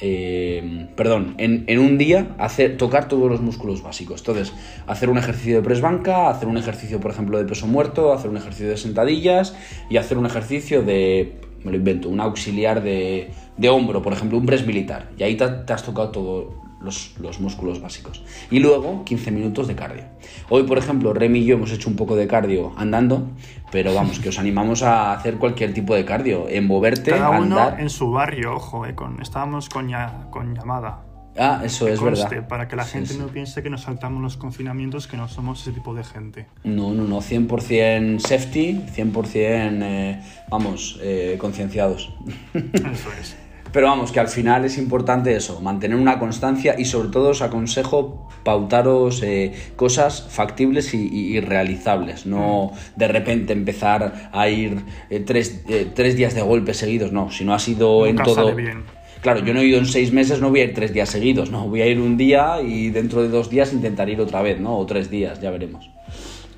eh, 0.00 0.86
perdón, 0.94 1.34
en, 1.38 1.64
en 1.66 1.78
un 1.78 1.98
día 1.98 2.34
hacer, 2.38 2.76
tocar 2.76 3.08
todos 3.08 3.30
los 3.30 3.40
músculos 3.40 3.82
básicos. 3.82 4.20
Entonces, 4.20 4.52
hacer 4.86 5.10
un 5.10 5.18
ejercicio 5.18 5.56
de 5.56 5.62
press 5.62 5.80
banca, 5.80 6.30
hacer 6.30 6.48
un 6.48 6.56
ejercicio, 6.56 7.00
por 7.00 7.10
ejemplo, 7.10 7.38
de 7.38 7.44
peso 7.44 7.66
muerto, 7.66 8.12
hacer 8.12 8.30
un 8.30 8.36
ejercicio 8.36 8.68
de 8.68 8.76
sentadillas 8.76 9.56
y 9.90 9.96
hacer 9.96 10.18
un 10.18 10.26
ejercicio 10.26 10.82
de, 10.82 11.40
me 11.64 11.72
lo 11.72 11.76
invento, 11.76 12.08
un 12.08 12.20
auxiliar 12.20 12.82
de, 12.82 13.30
de 13.56 13.68
hombro, 13.68 14.02
por 14.02 14.12
ejemplo, 14.12 14.38
un 14.38 14.46
press 14.46 14.66
militar. 14.66 15.10
Y 15.18 15.22
ahí 15.22 15.36
te, 15.36 15.44
has 15.44 15.82
tocado 15.82 16.10
todos 16.10 16.67
los, 16.80 17.14
los 17.20 17.40
músculos 17.40 17.80
básicos. 17.80 18.22
Y 18.50 18.60
luego 18.60 19.04
15 19.04 19.30
minutos 19.30 19.66
de 19.68 19.74
cardio. 19.74 20.04
Hoy, 20.48 20.62
por 20.64 20.78
ejemplo, 20.78 21.12
Remy 21.12 21.40
y 21.40 21.44
yo 21.44 21.56
hemos 21.56 21.72
hecho 21.72 21.88
un 21.90 21.96
poco 21.96 22.16
de 22.16 22.26
cardio 22.26 22.72
andando, 22.76 23.30
pero 23.72 23.94
vamos, 23.94 24.18
que 24.20 24.28
os 24.28 24.38
animamos 24.38 24.82
a 24.82 25.12
hacer 25.12 25.36
cualquier 25.38 25.74
tipo 25.74 25.94
de 25.94 26.04
cardio, 26.04 26.48
en 26.48 26.66
moverte, 26.66 27.10
Cada 27.10 27.30
uno 27.30 27.58
andar. 27.58 27.80
en 27.80 27.90
su 27.90 28.10
barrio, 28.10 28.54
ojo, 28.56 28.86
eh, 28.86 28.94
con, 28.94 29.20
estábamos 29.20 29.68
con, 29.68 29.88
ya- 29.88 30.28
con 30.30 30.54
llamada. 30.54 31.04
Ah, 31.40 31.60
eso 31.64 31.86
es 31.86 32.00
Conste, 32.00 32.28
verdad. 32.36 32.48
para 32.48 32.66
que 32.66 32.74
la 32.74 32.82
Sí, 32.84 32.92
gente 32.94 33.12
sí. 33.12 33.18
no 33.20 33.28
piense 33.28 33.62
que 33.62 33.70
nos 33.70 33.82
saltamos 33.82 34.20
los 34.20 34.36
confinamientos, 34.36 35.06
que 35.06 35.16
no 35.16 35.28
somos 35.28 35.60
ese 35.62 35.70
tipo 35.70 35.94
de 35.94 36.02
gente. 36.02 36.46
No, 36.64 36.92
no, 36.92 37.04
no, 37.04 37.20
100% 37.20 38.18
safety, 38.18 38.80
100% 38.92 39.82
eh, 39.84 40.20
vamos, 40.50 40.98
eh, 41.00 41.36
concienciados. 41.38 42.12
Eso 42.54 43.08
es. 43.20 43.36
Pero 43.72 43.86
vamos, 43.86 44.12
que 44.12 44.20
al 44.20 44.28
final 44.28 44.64
es 44.64 44.78
importante 44.78 45.34
eso, 45.36 45.60
mantener 45.60 45.98
una 45.98 46.18
constancia 46.18 46.74
y 46.78 46.84
sobre 46.86 47.08
todo 47.10 47.30
os 47.30 47.42
aconsejo 47.42 48.28
pautaros 48.42 49.22
eh, 49.22 49.52
cosas 49.76 50.26
factibles 50.30 50.94
y, 50.94 51.06
y- 51.06 51.36
y 51.36 51.40
realizables, 51.40 52.24
no 52.24 52.72
de 52.96 53.08
repente 53.08 53.52
empezar 53.52 54.30
a 54.32 54.48
ir 54.48 54.78
eh, 55.10 55.20
tres, 55.20 55.64
eh, 55.68 55.86
tres 55.94 56.16
días 56.16 56.34
de 56.34 56.40
golpe 56.42 56.72
seguidos, 56.72 57.12
no, 57.12 57.30
si 57.30 57.44
no 57.44 57.52
ha 57.54 57.58
sido 57.58 58.06
en 58.06 58.16
todo... 58.16 58.34
sale 58.36 58.54
bien. 58.54 58.84
Claro, 59.20 59.44
yo 59.44 59.52
no 59.52 59.60
he 59.60 59.66
ido 59.66 59.78
en 59.78 59.86
seis 59.86 60.12
meses, 60.12 60.40
no 60.40 60.48
voy 60.50 60.60
a 60.60 60.64
ir 60.64 60.74
tres 60.74 60.92
días 60.94 61.08
seguidos, 61.08 61.50
no, 61.50 61.68
voy 61.68 61.82
a 61.82 61.86
ir 61.86 62.00
un 62.00 62.16
día 62.16 62.62
y 62.62 62.90
dentro 62.90 63.20
de 63.22 63.28
dos 63.28 63.50
días 63.50 63.72
intentaré 63.72 64.12
ir 64.12 64.20
otra 64.20 64.42
vez, 64.42 64.60
¿no? 64.60 64.78
O 64.78 64.86
tres 64.86 65.10
días, 65.10 65.40
ya 65.40 65.50
veremos. 65.50 65.90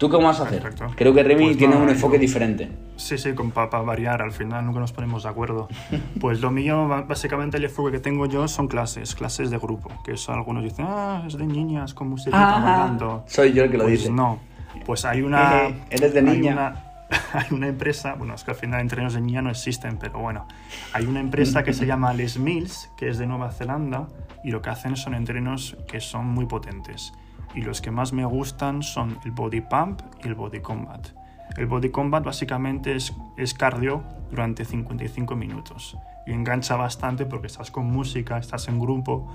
¿Tú 0.01 0.09
cómo 0.09 0.29
vas 0.29 0.41
a 0.41 0.45
hacer? 0.45 0.63
Perfecto. 0.63 0.93
Creo 0.97 1.13
que 1.13 1.23
Remy 1.23 1.45
Pues 1.45 1.59
tiene 1.59 1.77
un 1.77 1.89
enfoque 1.91 2.17
yo- 2.17 2.23
diferente. 2.23 2.71
Sí, 2.97 3.19
sí, 3.19 3.35
con 3.35 3.51
para 3.51 3.69
variar, 3.83 4.23
al 4.23 4.33
final 4.33 4.65
nunca 4.65 4.81
nos 4.81 4.93
ponemos 4.93 5.23
de 5.25 5.29
acuerdo. 5.29 5.69
Pues 6.21 6.41
lo 6.41 6.51
mío, 6.51 6.89
básicamente 7.07 7.59
el 7.59 7.65
enfoque 7.65 7.93
que 7.93 7.99
tengo 8.01 8.25
yo 8.27 8.49
son 8.49 8.67
clases, 8.67 9.15
clases 9.15 9.51
de 9.51 9.59
grupo, 9.59 9.91
que 10.03 10.13
eso 10.13 10.33
algunos 10.33 10.65
dicen, 10.65 10.87
ah, 10.89 11.23
es 11.27 11.37
de 11.37 11.47
niñas 11.47 11.93
con 11.95 12.09
música 12.09 12.37
bailando. 12.37 13.25
soy 13.27 13.53
yo 13.53 13.65
el 13.65 13.71
que 13.71 13.77
lo 13.79 13.85
Pues 13.85 14.01
dice. 14.01 14.11
no, 14.11 14.39
pues 14.87 15.05
hay 15.05 15.21
una... 15.23 15.69
Eres 15.91 16.15
de 16.15 16.21
hay 16.21 16.25
niña. 16.25 16.53
una- 16.53 16.85
Hay 17.33 17.47
una 17.51 17.67
empresa, 17.67 18.15
bueno, 18.15 18.35
es 18.35 18.45
que 18.45 18.53
al 18.53 18.57
final 18.57 18.81
entrenos 18.81 19.15
de 19.15 19.21
niña 19.21 19.43
no 19.43 19.51
existen, 19.51 19.99
pero 19.99 20.21
bueno, 20.21 20.47
hay 20.93 21.07
una 21.07 21.19
empresa 21.19 21.65
que 21.65 21.73
se 21.73 21.85
llama 21.85 22.15
Les 22.15 22.39
Mills, 22.39 22.89
que 22.97 23.09
es 23.09 23.19
de 23.19 23.27
Nueva 23.27 23.51
Zelanda, 23.51 24.07
y 24.45 24.53
lo 24.53 24.63
que 24.63 24.71
hacen 24.71 24.95
son 24.95 25.15
entrenos 25.15 25.77
que 25.89 26.01
son 26.01 26.27
muy 26.27 26.47
potentes. 26.47 27.13
Y 27.55 27.63
los 27.63 27.81
que 27.81 27.91
más 27.91 28.13
me 28.13 28.25
gustan 28.25 28.83
son 28.83 29.19
el 29.25 29.33
Body 29.33 29.61
Pump 29.61 30.03
y 30.23 30.29
el 30.29 30.35
Body 30.35 30.61
Combat. 30.61 31.09
El 31.57 31.67
Body 31.67 31.91
Combat 31.91 32.25
básicamente 32.25 32.95
es, 32.95 33.13
es 33.37 33.55
cardio 33.55 34.05
durante 34.31 34.65
55 34.65 35.35
minutos. 35.35 35.97
Y 36.27 36.33
engancha 36.33 36.77
bastante 36.77 37.27
porque 37.27 37.49
estás 37.49 37.71
con 37.71 37.87
música, 37.87 38.39
estás 38.39 38.69
en 38.69 38.79
grupo 38.79 39.35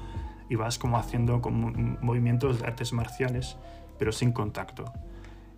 y 0.50 0.56
vas 0.56 0.78
como 0.78 0.98
haciendo 0.98 1.42
como 1.42 1.72
movimientos 2.02 2.60
de 2.60 2.68
artes 2.68 2.94
marciales, 2.94 3.58
pero 3.98 4.12
sin 4.12 4.32
contacto. 4.32 4.86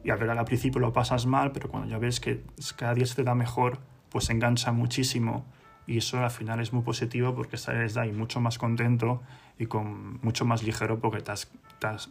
Y 0.04 0.10
a 0.10 0.16
ver, 0.16 0.30
al 0.30 0.46
principio 0.46 0.80
lo 0.80 0.94
pasas 0.94 1.26
mal, 1.26 1.52
pero 1.52 1.70
cuando 1.70 1.90
ya 1.90 1.98
ves 1.98 2.20
que 2.20 2.44
cada 2.76 2.94
día 2.94 3.06
se 3.06 3.16
te 3.16 3.24
da 3.24 3.36
mejor, 3.36 3.80
pues 4.10 4.30
engancha 4.30 4.72
muchísimo. 4.72 5.46
Y 5.88 5.98
eso 6.00 6.20
al 6.20 6.30
final 6.32 6.60
es 6.60 6.74
muy 6.74 6.84
positivo 6.84 7.34
porque 7.34 7.56
sales 7.58 7.94
de 7.94 8.02
ahí 8.02 8.12
mucho 8.12 8.42
más 8.42 8.58
contento 8.58 9.22
y 9.58 9.66
con 9.68 10.20
mucho 10.22 10.44
más 10.46 10.62
ligero 10.62 11.00
porque 11.00 11.22
te 11.22 11.32
has- 11.32 11.50
te 11.80 11.88
has- 11.88 12.10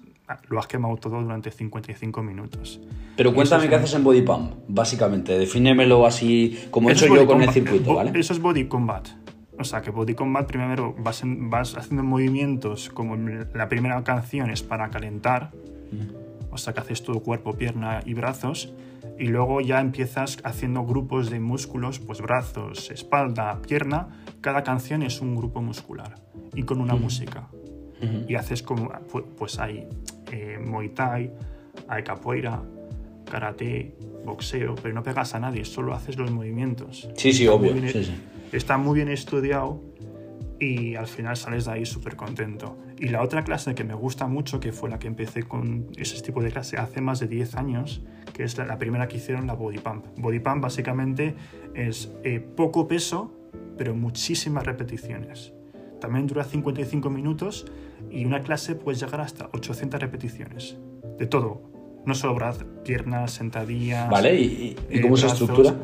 lo 0.48 0.58
has 0.58 0.66
quemado 0.66 0.96
todo 0.96 1.20
durante 1.22 1.50
55 1.50 2.22
minutos. 2.22 2.80
Pero 3.16 3.34
cuéntame 3.34 3.68
qué 3.68 3.74
es- 3.74 3.82
haces 3.82 3.94
en 3.94 4.04
Body 4.04 4.22
Pump, 4.22 4.52
básicamente. 4.66 5.38
Defínemelo 5.38 6.06
así, 6.06 6.66
como 6.70 6.88
he 6.88 6.92
hecho 6.94 7.06
yo 7.06 7.26
con 7.26 7.42
el 7.42 7.50
circuito, 7.50 7.94
¿vale? 7.94 8.18
Eso 8.18 8.32
es 8.32 8.40
body 8.40 8.66
combat. 8.66 9.08
O 9.58 9.64
sea, 9.64 9.80
que 9.82 9.90
body 9.90 10.14
combat 10.14 10.46
primero 10.46 10.94
vas, 10.98 11.22
en- 11.22 11.48
vas 11.50 11.76
haciendo 11.76 12.02
movimientos 12.02 12.88
como 12.90 13.16
la 13.16 13.68
primera 13.68 14.02
canción 14.04 14.50
es 14.50 14.62
para 14.62 14.88
calentar. 14.90 15.52
O 16.56 16.58
sea, 16.58 16.72
que 16.72 16.80
haces 16.80 17.02
todo 17.02 17.20
cuerpo, 17.20 17.52
pierna 17.52 18.00
y 18.06 18.14
brazos. 18.14 18.72
Y 19.18 19.26
luego 19.26 19.60
ya 19.60 19.80
empiezas 19.80 20.38
haciendo 20.42 20.84
grupos 20.84 21.28
de 21.30 21.38
músculos, 21.38 21.98
pues 22.00 22.20
brazos, 22.22 22.90
espalda, 22.90 23.60
pierna. 23.60 24.08
Cada 24.40 24.62
canción 24.62 25.02
es 25.02 25.20
un 25.20 25.36
grupo 25.36 25.60
muscular 25.60 26.14
y 26.54 26.62
con 26.62 26.80
una 26.80 26.94
música. 26.94 27.48
Y 28.28 28.34
haces 28.34 28.62
como, 28.62 28.88
pu- 28.90 29.24
pues 29.38 29.58
hay 29.58 29.86
eh, 30.32 30.58
Muay 30.62 30.88
Thai, 30.90 31.30
hay 31.88 32.02
capoeira, 32.02 32.62
karate, 33.30 33.94
boxeo, 34.24 34.74
pero 34.76 34.94
no 34.94 35.02
pegas 35.02 35.34
a 35.34 35.40
nadie, 35.40 35.64
solo 35.64 35.94
haces 35.94 36.16
los 36.16 36.30
movimientos. 36.30 37.08
Sí, 37.16 37.32
sí, 37.32 37.44
Está 37.44 37.56
muy 37.58 37.68
obvio. 37.68 37.80
bien- 37.82 37.92
Sí, 37.92 38.04
sí. 38.04 38.14
Está 38.52 38.78
muy 38.78 38.94
bien 38.96 39.08
estudiado 39.08 39.82
y 40.60 40.94
al 40.94 41.06
final 41.06 41.36
sales 41.36 41.66
de 41.66 41.72
ahí 41.72 41.86
súper 41.86 42.16
contento. 42.16 42.76
Y 42.98 43.08
la 43.08 43.22
otra 43.22 43.44
clase 43.44 43.74
que 43.74 43.84
me 43.84 43.94
gusta 43.94 44.26
mucho, 44.26 44.58
que 44.60 44.72
fue 44.72 44.88
la 44.88 44.98
que 44.98 45.06
empecé 45.06 45.42
con 45.42 45.86
ese 45.96 46.20
tipo 46.22 46.42
de 46.42 46.50
clase 46.50 46.76
hace 46.78 47.00
más 47.00 47.20
de 47.20 47.28
10 47.28 47.56
años, 47.56 48.02
que 48.32 48.42
es 48.44 48.56
la, 48.56 48.64
la 48.66 48.78
primera 48.78 49.06
que 49.08 49.18
hicieron, 49.18 49.46
la 49.46 49.54
Body 49.54 49.78
Pump. 49.78 50.06
Body 50.16 50.40
Pump 50.40 50.62
básicamente 50.62 51.34
es 51.74 52.10
eh, 52.24 52.40
poco 52.40 52.88
peso, 52.88 53.32
pero 53.76 53.94
muchísimas 53.94 54.64
repeticiones. 54.64 55.52
También 56.00 56.26
dura 56.26 56.44
55 56.44 57.10
minutos 57.10 57.66
y 58.10 58.24
una 58.24 58.40
clase 58.42 58.74
puedes 58.74 59.00
llegar 59.00 59.20
hasta 59.20 59.46
800 59.52 60.00
repeticiones. 60.00 60.76
De 61.18 61.26
todo. 61.26 61.62
No 62.04 62.14
solo 62.14 62.34
brazos, 62.34 62.64
piernas, 62.84 63.32
sentadillas. 63.32 64.08
¿Vale? 64.08 64.38
¿Y, 64.40 64.44
y- 64.44 64.76
y 64.90 64.98
eh, 64.98 65.00
cómo 65.00 65.16
se 65.16 65.26
brazos. 65.26 65.40
estructura? 65.48 65.74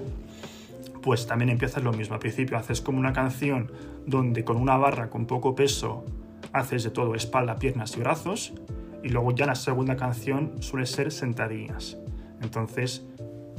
Pues 1.03 1.27
también 1.27 1.51
empiezas 1.51 1.83
lo 1.83 1.93
mismo. 1.93 2.15
Al 2.15 2.21
principio 2.21 2.57
haces 2.57 2.81
como 2.81 2.99
una 2.99 3.13
canción 3.13 3.71
donde 4.07 4.45
con 4.45 4.57
una 4.57 4.77
barra 4.77 5.11
con 5.11 5.27
poco 5.27 5.55
peso 5.55 6.05
haces 6.53 6.85
de 6.85 6.91
todo, 6.91 7.15
espalda, 7.15 7.57
piernas 7.59 7.97
y 7.97 8.01
brazos. 8.01 8.55
Y 9.03 9.09
luego 9.09 9.33
ya 9.33 9.47
la 9.47 9.57
segunda 9.57 9.97
canción 9.97 10.63
suele 10.63 10.87
ser 10.87 11.11
sentadillas. 11.11 11.99
Entonces, 12.41 13.05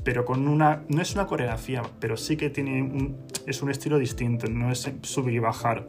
pero 0.03 0.23
con 0.23 0.47
una... 0.47 0.84
No 0.88 1.01
es 1.01 1.13
una 1.15 1.27
coreografía, 1.27 1.82
pero 1.99 2.15
sí 2.15 2.38
que 2.38 2.49
tiene 2.49 2.82
un, 2.82 3.17
es 3.45 3.62
un 3.62 3.69
estilo 3.69 3.97
distinto. 3.97 4.47
No 4.47 4.71
es 4.71 4.89
subir 5.01 5.36
y 5.36 5.39
bajar. 5.39 5.88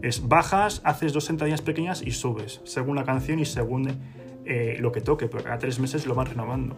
Es 0.00 0.26
bajas, 0.26 0.80
haces 0.84 1.12
dos 1.12 1.24
sentadillas 1.24 1.60
pequeñas 1.60 2.02
y 2.02 2.12
subes, 2.12 2.60
según 2.64 2.96
la 2.96 3.04
canción 3.04 3.40
y 3.40 3.44
según 3.44 3.98
eh, 4.44 4.76
lo 4.78 4.92
que 4.92 5.00
toque, 5.00 5.26
porque 5.26 5.44
cada 5.44 5.58
tres 5.58 5.80
meses 5.80 6.06
lo 6.06 6.14
van 6.14 6.26
renovando. 6.26 6.76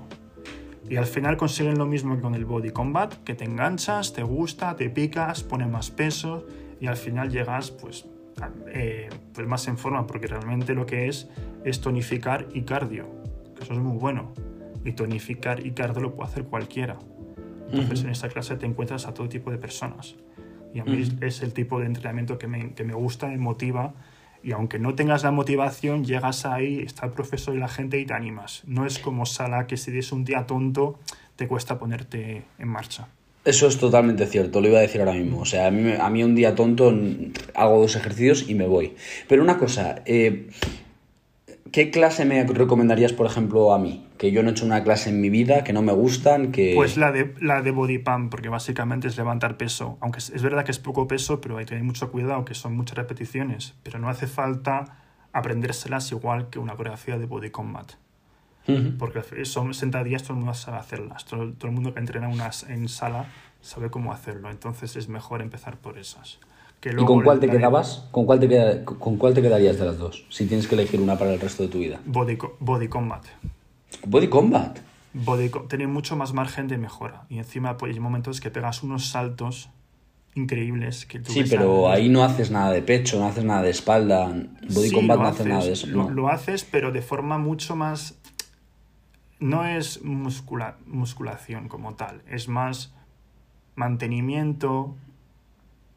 Y 0.91 0.97
al 0.97 1.07
final 1.07 1.37
consiguen 1.37 1.79
lo 1.79 1.87
mismo 1.87 2.17
que 2.17 2.21
con 2.21 2.35
el 2.35 2.45
body 2.45 2.71
combat, 2.71 3.15
que 3.23 3.35
te 3.35 3.45
enganchas, 3.45 4.13
te 4.13 4.25
gusta, 4.25 4.75
te 4.77 4.91
picas, 4.91 5.43
pone 5.45 5.65
más 5.67 5.91
peso 5.91 6.45
y 6.81 6.89
al 6.89 6.97
final 6.97 7.31
llegas 7.31 7.71
pues, 7.71 8.07
a- 8.43 8.51
eh, 8.67 9.09
pues 9.33 9.47
más 9.47 9.67
en 9.69 9.79
forma, 9.79 10.05
porque 10.07 10.27
realmente 10.27 10.75
lo 10.75 10.85
que 10.87 11.07
es 11.09 11.29
es 11.65 11.81
tonificar 11.81 12.49
y 12.55 12.63
cardio, 12.63 13.07
que 13.57 13.63
eso 13.63 13.73
es 13.75 13.79
muy 13.79 13.97
bueno. 13.99 14.33
Y 14.85 14.93
tonificar 14.93 15.65
y 15.65 15.71
cardio 15.73 16.01
lo 16.03 16.15
puede 16.15 16.29
hacer 16.31 16.45
cualquiera. 16.45 16.99
Entonces 17.71 18.03
en 18.05 18.11
esta 18.11 18.29
clase 18.29 18.57
te 18.57 18.67
encuentras 18.67 19.07
a 19.07 19.15
todo 19.15 19.29
tipo 19.29 19.51
de 19.53 19.59
personas. 19.59 20.17
Y 20.75 20.81
a 20.81 20.85
mí 20.85 21.03
es 21.21 21.43
el 21.43 21.53
tipo 21.53 21.79
de 21.79 21.87
entrenamiento 21.87 22.37
que 22.39 22.49
me, 22.49 22.73
que 22.75 22.83
me 22.83 22.95
gusta, 22.95 23.29
me 23.29 23.39
motiva. 23.39 23.95
Y 24.43 24.53
aunque 24.53 24.79
no 24.79 24.95
tengas 24.95 25.23
la 25.23 25.31
motivación, 25.31 26.05
llegas 26.05 26.47
ahí, 26.47 26.81
está 26.81 27.07
el 27.07 27.13
profesor 27.13 27.55
y 27.55 27.59
la 27.59 27.69
gente 27.69 27.99
y 27.99 28.07
te 28.07 28.15
animas. 28.15 28.63
No 28.67 28.87
es 28.87 28.99
como 28.99 29.27
sala 29.27 29.67
que 29.67 29.77
si 29.77 29.87
tienes 29.87 30.13
un 30.13 30.25
día 30.25 30.47
tonto, 30.47 30.99
te 31.37 31.47
cuesta 31.47 31.79
ponerte 31.79 32.45
en 32.59 32.69
marcha. 32.69 33.09
Eso 33.45 33.67
es 33.67 33.79
totalmente 33.79 34.27
cierto, 34.27 34.61
lo 34.61 34.69
iba 34.69 34.79
a 34.79 34.83
decir 34.83 35.01
ahora 35.01 35.15
mismo. 35.15 35.41
O 35.41 35.47
sea, 35.47 35.67
a 35.67 35.71
mí, 35.71 35.93
a 35.99 36.11
mí 36.11 36.23
un 36.23 36.35
día 36.35 36.55
tonto 36.55 36.95
hago 37.55 37.81
dos 37.81 37.97
ejercicios 37.97 38.49
y 38.49 38.55
me 38.55 38.67
voy. 38.67 38.95
Pero 39.29 39.43
una 39.43 39.57
cosa, 39.57 40.03
eh, 40.05 40.51
¿qué 41.73 41.91
clase 41.91 42.27
me 42.27 42.45
recomendarías, 42.45 43.13
por 43.13 43.27
ejemplo, 43.27 43.73
a 43.73 43.79
mí? 43.79 44.07
Que 44.21 44.33
yo 44.33 44.43
no 44.43 44.51
he 44.51 44.53
hecho 44.53 44.67
una 44.67 44.85
clase 44.85 45.09
en 45.09 45.19
mi 45.23 45.31
vida, 45.31 45.65
que 45.65 45.73
no 45.73 45.81
me 45.81 45.93
gustan, 45.95 46.53
que... 46.53 46.75
Pues 46.75 46.99
la 46.99 47.11
de, 47.11 47.35
la 47.41 47.63
de 47.63 47.71
body 47.71 47.97
pump, 48.01 48.31
porque 48.31 48.51
básicamente 48.51 49.09
es 49.09 49.17
levantar 49.17 49.57
peso. 49.57 49.97
Aunque 50.03 50.19
es, 50.19 50.29
es 50.29 50.43
verdad 50.43 50.63
que 50.67 50.73
es 50.73 50.79
poco 50.79 51.09
peso, 51.09 51.41
pero 51.41 51.57
hay 51.57 51.65
que 51.65 51.71
tener 51.71 51.85
mucho 51.85 52.11
cuidado, 52.13 52.45
que 52.45 52.53
son 52.53 52.77
muchas 52.77 52.99
repeticiones. 52.99 53.73
Pero 53.83 53.99
no 53.99 54.11
hace 54.11 54.27
falta 54.27 54.99
aprendérselas 55.33 56.13
igual 56.13 56.51
que 56.51 56.59
una 56.59 56.75
coreografía 56.77 57.17
de 57.19 57.25
body 57.25 57.49
combat. 57.51 57.93
Porque 58.99 59.23
son 59.47 59.73
sentadillas, 59.73 60.23
todo 60.23 60.35
el 60.35 60.41
mundo 60.41 60.53
sabe 60.55 60.77
hacerlas. 60.77 61.25
Todo, 61.25 61.53
todo 61.55 61.69
el 61.69 61.75
mundo 61.75 61.95
que 61.95 61.99
entrena 62.01 62.29
unas 62.29 62.65
en 62.65 62.89
sala 62.89 63.25
sabe 63.63 63.91
cómo 63.91 64.13
hacerlo. 64.13 64.51
Entonces 64.51 64.97
es 64.97 65.09
mejor 65.09 65.41
empezar 65.41 65.79
por 65.79 65.99
esas. 65.99 66.39
Que 66.79 66.91
¿Y 66.91 67.05
con 67.05 67.23
cuál 67.23 67.41
te 67.41 67.49
quedabas? 67.49 68.07
¿Con 68.13 68.27
cuál 68.27 68.39
te, 68.39 68.49
queda- 68.49 68.85
con 68.85 69.17
cuál 69.17 69.33
te 69.35 69.41
quedarías 69.43 69.79
de 69.79 69.87
las 69.87 69.99
dos? 69.99 70.27
Si 70.29 70.45
tienes 70.47 70.69
que 70.69 70.75
elegir 70.77 71.01
una 71.01 71.19
para 71.19 71.33
el 71.33 71.41
resto 71.41 71.63
de 71.63 71.69
tu 71.71 71.79
vida. 71.79 72.01
Body 72.05 72.89
combat. 72.89 73.25
Body 74.07 74.29
Combat. 74.29 74.79
Body 75.13 75.51
tiene 75.69 75.87
mucho 75.87 76.17
más 76.17 76.33
margen 76.33 76.69
de 76.69 76.79
mejora. 76.79 77.25
Y 77.29 77.39
encima 77.39 77.77
pues, 77.77 77.93
hay 77.95 78.01
momentos 78.01 78.41
que 78.41 78.51
pegas 78.51 78.83
unos 78.83 79.07
saltos 79.09 79.71
increíbles. 80.35 81.05
Que 81.07 81.19
tú 81.19 81.33
Sí, 81.33 81.43
pero 81.49 81.89
a- 81.89 81.95
ahí 81.95 82.09
no 82.09 82.23
haces 82.23 82.51
nada 82.51 82.71
de 82.71 82.83
pecho, 82.83 83.19
no 83.19 83.27
haces 83.27 83.45
nada 83.45 83.63
de 83.63 83.71
espalda. 83.71 84.27
Body 84.29 84.89
Sí, 84.89 84.95
Combat 84.95 85.19
no 85.19 85.27
hace 85.27 85.45
nada 85.45 85.65
de 85.65 85.73
eso. 85.73 85.87
Lo, 85.89 86.05
no. 86.05 86.11
lo 86.11 86.29
haces, 86.29 86.65
pero 86.65 86.93
de 86.93 87.03
forma 87.03 87.39
mucho 87.39 87.75
más... 87.77 88.17
No 89.41 89.65
es 89.65 90.05
muscula- 90.05 90.77
musculación 90.87 91.69
como 91.69 91.95
tal, 91.95 92.21
es 92.29 92.47
más 92.49 92.93
mantenimiento, 93.75 94.95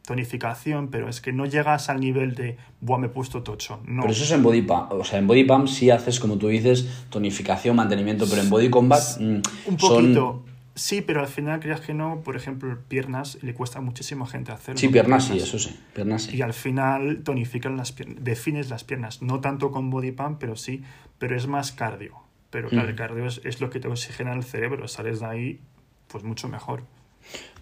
tonificación, 0.05 0.89
pero 0.89 1.09
es 1.09 1.21
que 1.21 1.31
no 1.33 1.45
llegas 1.45 1.89
al 1.89 1.99
nivel 1.99 2.35
de, 2.35 2.57
buah, 2.81 2.97
me 2.99 3.07
he 3.07 3.09
puesto 3.09 3.41
tocho. 3.43 3.79
No. 3.85 4.01
Pero 4.01 4.13
eso 4.13 4.23
es 4.23 4.31
en 4.31 4.43
Body 4.43 4.61
Pump. 4.61 4.91
O 4.91 5.03
sea, 5.03 5.19
en 5.19 5.27
Body 5.27 5.43
Pump 5.45 5.67
sí 5.67 5.89
haces, 5.89 6.19
como 6.19 6.37
tú 6.37 6.47
dices, 6.49 7.05
tonificación, 7.09 7.75
mantenimiento, 7.75 8.25
pero 8.29 8.41
en 8.41 8.49
Body 8.49 8.69
Combat 8.69 9.01
mm, 9.19 9.23
un 9.67 9.79
son- 9.79 9.95
poquito, 10.03 10.45
Sí, 10.75 11.01
pero 11.01 11.19
al 11.19 11.27
final, 11.27 11.59
creas 11.59 11.81
que 11.81 11.93
no, 11.93 12.21
por 12.21 12.35
ejemplo, 12.35 12.75
piernas 12.87 13.37
le 13.43 13.53
cuesta 13.53 13.79
muchísimo 13.79 14.25
gente 14.25 14.51
hacerlo. 14.51 14.79
Sí, 14.79 14.87
piernas 14.87 15.25
sí, 15.25 15.37
eso 15.37 15.59
sí. 15.59 15.79
Piernas 15.93 16.23
sí. 16.23 16.37
Y 16.37 16.41
al 16.41 16.53
final 16.53 17.21
tonifican 17.23 17.77
las 17.77 17.91
piernas, 17.91 18.23
defines 18.23 18.71
las 18.71 18.83
piernas, 18.83 19.21
no 19.21 19.39
tanto 19.39 19.69
con 19.69 19.91
body 19.91 20.13
pump, 20.13 20.37
pero 20.39 20.55
sí, 20.55 20.81
pero 21.19 21.35
es 21.37 21.45
más 21.45 21.73
cardio. 21.73 22.15
Pero 22.49 22.69
claro, 22.69 22.87
el 22.87 22.95
Mm. 22.95 22.97
cardio 22.97 23.27
es, 23.27 23.39
es 23.43 23.61
lo 23.61 23.69
que 23.69 23.79
te 23.79 23.87
oxigena 23.87 24.33
el 24.33 24.43
cerebro, 24.43 24.87
sales 24.87 25.19
de 25.19 25.25
ahí 25.27 25.59
pues 26.07 26.23
mucho 26.23 26.47
mejor. 26.47 26.85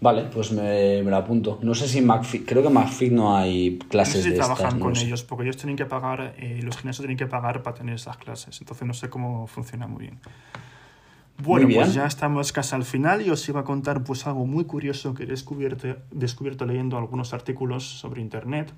Vale, 0.00 0.22
pues 0.24 0.52
me, 0.52 1.02
me 1.02 1.10
lo 1.10 1.16
apunto. 1.16 1.58
No 1.62 1.74
sé 1.74 1.86
si 1.88 1.98
en 1.98 2.06
McFit, 2.06 2.46
creo 2.46 2.62
que 2.62 2.68
en 2.68 2.74
McFit 2.74 3.12
no 3.12 3.36
hay 3.36 3.78
No 3.80 3.88
clases 3.88 4.14
sé 4.16 4.22
si 4.22 4.30
de 4.30 4.36
trabajan 4.36 4.66
estas. 4.66 4.78
no 4.78 4.84
con 4.84 4.96
sé. 4.96 5.04
ellos, 5.06 5.22
porque 5.24 5.44
ellos 5.44 5.56
tienen 5.56 5.76
que 5.76 5.86
pagar, 5.86 6.34
eh, 6.38 6.60
los 6.62 6.76
gimnasios 6.76 7.02
tienen 7.02 7.16
que 7.16 7.26
pagar 7.26 7.62
para 7.62 7.76
tener 7.76 7.94
esas 7.94 8.16
clases, 8.16 8.60
entonces 8.60 8.86
no 8.86 8.94
sé 8.94 9.08
cómo 9.08 9.46
funciona 9.46 9.86
muy 9.86 10.02
bien. 10.02 10.18
Bueno, 11.38 11.66
Muy 11.66 11.74
bien. 11.74 11.84
pues 11.84 11.94
ya 11.94 12.06
estamos 12.06 12.52
casi 12.52 12.74
al 12.74 12.84
final 12.84 13.22
y 13.26 13.30
os 13.30 13.48
iba 13.48 13.60
a 13.60 13.64
contar 13.64 14.04
pues 14.04 14.26
algo 14.26 14.46
muy 14.46 14.64
curioso 14.64 15.14
que 15.14 15.24
he 15.24 15.26
descubierto, 15.26 15.96
descubierto 16.10 16.66
leyendo 16.66 16.98
algunos 16.98 17.32
artículos 17.32 17.84
sobre 17.84 18.20
internet 18.20 18.72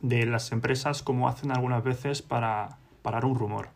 de 0.00 0.24
las 0.24 0.52
empresas 0.52 1.02
cómo 1.02 1.28
hacen 1.28 1.50
algunas 1.50 1.82
veces 1.82 2.22
para 2.22 2.78
parar 3.02 3.24
un 3.24 3.34
rumor. 3.34 3.68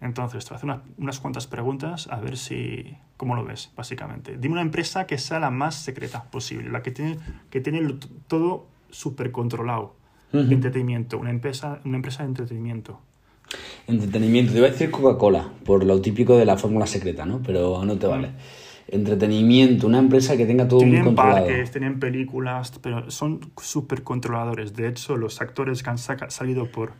Entonces, 0.00 0.44
te 0.44 0.50
voy 0.50 0.54
a 0.54 0.56
hacer 0.56 0.70
una- 0.70 0.82
unas 0.98 1.20
cuantas 1.20 1.46
preguntas 1.46 2.08
a 2.10 2.16
ver 2.20 2.36
si 2.36 2.96
cómo 3.16 3.34
lo 3.34 3.44
ves, 3.44 3.70
básicamente. 3.76 4.36
Dime 4.38 4.52
una 4.52 4.62
empresa 4.62 5.06
que 5.06 5.18
sea 5.18 5.38
la 5.40 5.50
más 5.50 5.74
secreta 5.74 6.24
posible, 6.24 6.70
la 6.70 6.82
que 6.82 6.90
tiene, 6.90 7.18
que 7.50 7.60
tiene 7.60 7.80
todo 8.28 8.66
súper 8.90 9.32
controlado. 9.32 9.94
Entretenimiento, 10.32 11.18
una 11.18 11.30
empresa, 11.30 11.80
una 11.84 11.96
empresa 11.96 12.22
de 12.22 12.28
entretenimiento. 12.28 13.00
Entretenimiento. 13.86 14.52
Te 14.52 14.58
iba 14.58 14.66
a 14.66 14.70
decir 14.70 14.90
Coca-Cola, 14.90 15.50
por 15.64 15.84
lo 15.84 16.00
típico 16.00 16.36
de 16.36 16.44
la 16.44 16.56
fórmula 16.58 16.86
secreta, 16.86 17.24
¿no? 17.24 17.40
Pero 17.42 17.84
no 17.84 17.96
te 17.96 18.06
vale. 18.06 18.30
Entretenimiento, 18.88 19.86
una 19.86 19.98
empresa 19.98 20.36
que 20.36 20.46
tenga 20.46 20.68
todo 20.68 20.80
muy 20.80 20.90
Tienen 20.90 21.06
controlado. 21.06 21.46
parques, 21.46 21.70
tienen 21.70 21.98
películas, 21.98 22.72
pero 22.82 23.10
son 23.10 23.40
súper 23.56 24.02
controladores. 24.02 24.74
De 24.74 24.88
hecho, 24.88 25.16
los 25.16 25.40
actores 25.40 25.82
que 25.82 25.90
han 25.90 25.98
salido 25.98 26.66
por, 26.66 26.92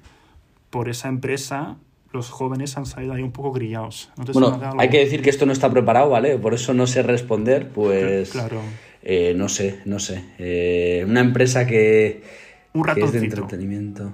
por 0.70 0.88
esa 0.88 1.08
empresa, 1.08 1.76
los 2.12 2.30
jóvenes 2.30 2.76
han 2.76 2.86
salido 2.86 3.12
ahí 3.12 3.22
un 3.22 3.32
poco 3.32 3.52
grillados. 3.52 4.10
¿No 4.16 4.24
te 4.24 4.32
Bueno, 4.32 4.60
hay 4.78 4.88
que 4.88 4.98
decir 4.98 5.22
que 5.22 5.30
esto 5.30 5.46
no 5.46 5.52
está 5.52 5.70
preparado, 5.70 6.10
¿vale? 6.10 6.38
Por 6.38 6.54
eso 6.54 6.74
no 6.74 6.86
sé 6.86 7.02
responder, 7.02 7.68
pues... 7.68 8.30
Claro. 8.30 8.60
eh, 9.02 9.34
no 9.36 9.48
sé, 9.48 9.80
no 9.84 9.98
sé. 9.98 10.24
Eh, 10.38 11.04
una 11.06 11.20
empresa 11.20 11.66
que... 11.66 12.22
Un 12.72 12.82
que 12.84 12.90
es 12.90 12.96
de 12.96 13.02
ratoncito. 13.02 13.24
entretenimiento. 13.36 14.12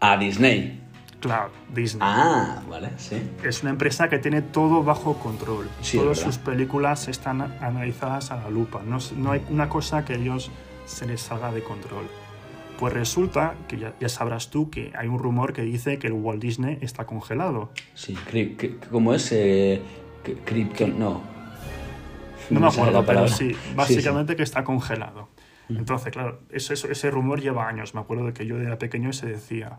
Ah, 0.00 0.16
Disney. 0.16 0.80
Claro, 1.20 1.50
Disney. 1.74 2.00
Ah, 2.02 2.62
vale, 2.68 2.90
sí. 2.98 3.16
Es 3.42 3.62
una 3.62 3.70
empresa 3.70 4.08
que 4.08 4.18
tiene 4.18 4.42
todo 4.42 4.82
bajo 4.82 5.18
control. 5.18 5.68
Sí, 5.80 5.96
Todas 5.98 6.18
sus 6.18 6.38
películas 6.38 7.08
están 7.08 7.40
analizadas 7.60 8.30
a 8.30 8.36
la 8.36 8.50
lupa. 8.50 8.82
No, 8.86 8.98
no 9.16 9.32
hay 9.32 9.42
una 9.50 9.68
cosa 9.68 10.04
que 10.04 10.12
a 10.12 10.16
ellos 10.16 10.50
se 10.84 11.06
les 11.06 11.20
salga 11.20 11.50
de 11.52 11.62
control. 11.62 12.06
Pues 12.78 12.92
resulta 12.92 13.54
que 13.68 13.78
ya, 13.78 13.94
ya 14.00 14.08
sabrás 14.08 14.50
tú 14.50 14.68
que 14.70 14.92
hay 14.98 15.08
un 15.08 15.18
rumor 15.18 15.52
que 15.54 15.62
dice 15.62 15.98
que 15.98 16.08
el 16.08 16.12
Walt 16.12 16.42
Disney 16.42 16.78
está 16.82 17.06
congelado. 17.06 17.70
Sí, 17.94 18.16
¿cómo 18.90 19.14
es? 19.14 19.32
Eh, 19.32 19.80
Krypton, 20.44 20.98
no. 20.98 21.22
No 22.50 22.60
me 22.60 22.66
acuerdo, 22.68 23.04
pero 23.06 23.28
sí, 23.28 23.50
sí. 23.54 23.56
básicamente 23.74 24.36
que 24.36 24.42
está 24.42 24.62
congelado. 24.64 25.28
Entonces, 25.68 26.12
claro, 26.12 26.40
eso, 26.50 26.74
eso- 26.74 26.88
ese 26.90 27.10
rumor 27.10 27.40
lleva 27.40 27.66
años. 27.66 27.94
Me 27.94 28.00
acuerdo 28.00 28.26
de 28.26 28.32
que 28.34 28.46
yo 28.46 28.58
era 28.60 28.78
pequeño 28.78 29.08
y 29.08 29.12
se 29.14 29.26
decía. 29.26 29.78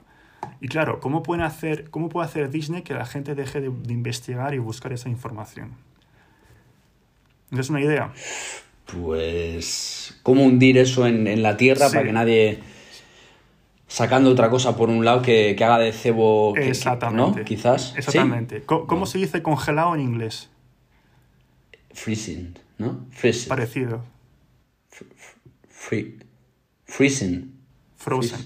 Y 0.60 0.68
claro, 0.68 1.00
¿cómo, 1.00 1.24
pueden 1.24 1.44
hacer, 1.46 1.90
¿cómo 1.92 2.10
puede 2.10 2.28
hacer 2.28 2.50
Disney 2.50 2.82
que 2.82 2.94
la 2.94 3.06
gente 3.06 3.36
deje 3.36 3.62
de, 3.62 3.70
de 3.70 3.94
investigar 3.94 4.54
y 4.54 4.58
buscar 4.58 4.92
esa 4.92 5.08
información? 5.10 5.72
¿Es 7.52 7.70
una 7.70 7.80
idea? 7.82 8.12
Pues, 8.92 10.18
¿cómo 10.24 10.44
hundir 10.44 10.78
eso 10.78 11.06
en, 11.08 11.28
en 11.28 11.44
la 11.44 11.58
tierra 11.58 11.88
Sí. 11.90 11.94
para 11.96 12.06
que 12.06 12.14
nadie, 12.14 12.60
sacando 13.88 14.30
otra 14.32 14.50
cosa 14.50 14.76
por 14.76 14.90
un 14.90 15.04
lado, 15.06 15.22
que, 15.22 15.56
que 15.58 15.64
haga 15.64 15.80
de 15.80 15.92
cebo, 15.94 16.54
que- 16.54 16.70
Exactamente. 16.70 17.40
¿no? 17.40 17.46
Quizás. 17.46 17.90
¿Sí? 17.92 17.94
Exactamente. 17.98 18.64
¿Cómo, 18.66 19.06
se 19.06 19.18
dice 19.18 19.42
congelado 19.42 19.96
en 19.96 20.02
inglés? 20.02 20.50
Freezing, 21.94 22.58
¿no? 22.78 23.06
Freezing. 23.12 23.50
Parecido. 23.50 24.04
Free- 25.70 26.20
freezing. 26.86 27.54
Frozen. 27.96 28.46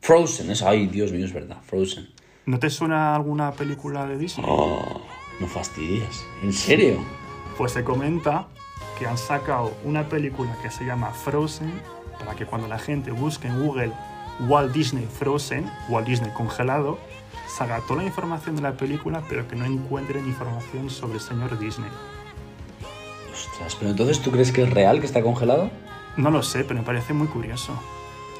Frozen, 0.00 0.50
eso, 0.50 0.68
ay, 0.68 0.86
Dios 0.86 1.12
mío, 1.12 1.24
es 1.24 1.32
verdad, 1.32 1.58
Frozen. 1.66 2.08
¿No 2.46 2.58
te 2.58 2.70
suena 2.70 3.14
alguna 3.14 3.52
película 3.52 4.06
de 4.06 4.16
Disney? 4.16 4.46
Oh, 4.48 5.02
no 5.40 5.46
fastidies. 5.46 6.24
¿En 6.42 6.52
serio? 6.52 7.04
Pues 7.58 7.72
se 7.72 7.84
comenta 7.84 8.48
que 8.98 9.06
han 9.06 9.18
sacado 9.18 9.76
una 9.84 10.08
película 10.08 10.56
que 10.62 10.70
se 10.70 10.84
llama 10.84 11.10
Frozen 11.12 11.72
para 12.18 12.34
que 12.34 12.46
cuando 12.46 12.66
la 12.68 12.78
gente 12.78 13.10
busque 13.10 13.48
en 13.48 13.60
Google 13.62 13.92
Walt 14.40 14.72
Disney 14.72 15.06
Frozen, 15.06 15.70
Walt 15.88 16.06
Disney 16.06 16.30
congelado, 16.32 16.98
salga 17.48 17.80
toda 17.80 18.02
la 18.02 18.08
información 18.08 18.56
de 18.56 18.62
la 18.62 18.72
película, 18.72 19.22
pero 19.28 19.46
que 19.48 19.56
no 19.56 19.64
encuentren 19.64 20.26
información 20.26 20.90
sobre 20.90 21.14
el 21.14 21.20
señor 21.20 21.58
Disney. 21.58 21.90
Ostras, 23.32 23.76
pero 23.76 23.90
entonces 23.90 24.20
tú 24.20 24.30
crees 24.30 24.52
que 24.52 24.62
es 24.62 24.70
real 24.70 25.00
que 25.00 25.06
está 25.06 25.22
congelado? 25.22 25.70
No 26.16 26.30
lo 26.30 26.42
sé, 26.42 26.64
pero 26.64 26.80
me 26.80 26.86
parece 26.86 27.12
muy 27.12 27.28
curioso. 27.28 27.72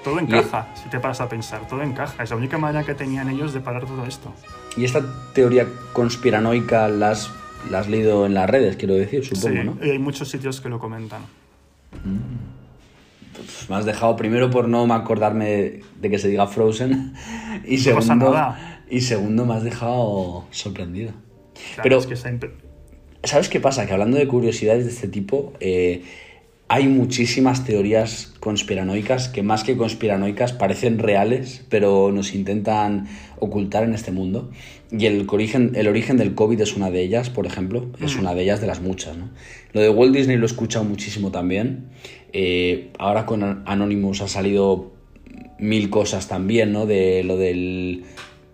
Todo 0.04 0.20
encaja, 0.20 0.68
si 0.80 0.88
te 0.88 1.00
paras 1.00 1.20
a 1.20 1.28
pensar, 1.28 1.66
todo 1.68 1.82
encaja. 1.82 2.22
Es 2.22 2.30
la 2.30 2.36
única 2.36 2.56
manera 2.56 2.84
que 2.84 2.94
tenían 2.94 3.28
ellos 3.28 3.52
de 3.52 3.60
parar 3.60 3.84
todo 3.84 4.06
esto. 4.06 4.32
Y 4.76 4.84
esta 4.84 5.02
teoría 5.34 5.66
conspiranoica 5.92 6.88
la 6.88 7.10
has, 7.10 7.30
la 7.70 7.80
has 7.80 7.88
leído 7.88 8.24
en 8.24 8.34
las 8.34 8.48
redes, 8.48 8.76
quiero 8.76 8.94
decir, 8.94 9.24
supongo, 9.24 9.56
sí, 9.56 9.64
¿no? 9.64 9.86
y 9.86 9.90
hay 9.90 9.98
muchos 9.98 10.28
sitios 10.28 10.60
que 10.60 10.68
lo 10.68 10.78
comentan. 10.78 11.22
Pues 11.90 12.02
me 13.68 13.76
has 13.76 13.84
dejado 13.84 14.16
primero 14.16 14.50
por 14.50 14.68
no 14.68 14.86
me 14.86 14.94
acordarme 14.94 15.80
de 16.00 16.10
que 16.10 16.18
se 16.18 16.28
diga 16.28 16.46
Frozen 16.46 17.14
y 17.66 17.76
No 17.76 17.82
segundo, 17.82 18.54
y 18.90 19.00
segundo 19.00 19.46
me 19.46 19.54
has 19.54 19.62
dejado 19.64 20.44
sorprendido. 20.50 21.12
Claro, 21.74 21.82
Pero- 21.82 21.98
es 21.98 22.06
que 22.06 22.14
imp- 22.14 22.50
¿Sabes 23.24 23.48
qué 23.48 23.58
pasa? 23.60 23.84
Que 23.86 23.92
hablando 23.92 24.16
de 24.16 24.28
curiosidades 24.28 24.84
de 24.84 24.90
este 24.92 25.08
tipo, 25.08 25.52
eh, 25.58 26.04
hay 26.68 26.86
muchísimas 26.86 27.64
teorías 27.64 28.32
conspiranoicas 28.40 29.28
que 29.28 29.42
más 29.42 29.64
que 29.64 29.76
conspiranoicas 29.76 30.52
parecen 30.52 30.98
reales, 30.98 31.64
pero 31.68 32.12
nos 32.12 32.34
intentan 32.34 33.08
ocultar 33.40 33.82
en 33.84 33.94
este 33.94 34.12
mundo. 34.12 34.50
Y 34.90 35.06
el 35.06 35.26
origen, 35.30 35.72
el 35.74 35.88
origen 35.88 36.16
del 36.16 36.34
COVID 36.34 36.60
es 36.60 36.76
una 36.76 36.90
de 36.90 37.00
ellas, 37.02 37.28
por 37.28 37.46
ejemplo, 37.46 37.90
es 38.00 38.16
una 38.16 38.34
de 38.34 38.42
ellas 38.42 38.60
de 38.60 38.66
las 38.68 38.80
muchas. 38.80 39.16
¿no? 39.16 39.30
Lo 39.72 39.80
de 39.80 39.88
Walt 39.90 40.14
Disney 40.14 40.36
lo 40.36 40.44
he 40.44 40.46
escuchado 40.46 40.84
muchísimo 40.84 41.30
también. 41.30 41.86
Eh, 42.32 42.90
ahora 42.98 43.26
con 43.26 43.42
An- 43.42 43.62
Anonymous 43.66 44.20
ha 44.22 44.28
salido 44.28 44.92
mil 45.58 45.90
cosas 45.90 46.28
también, 46.28 46.72
¿no? 46.72 46.86
De 46.86 47.22
lo 47.24 47.36
del 47.36 48.04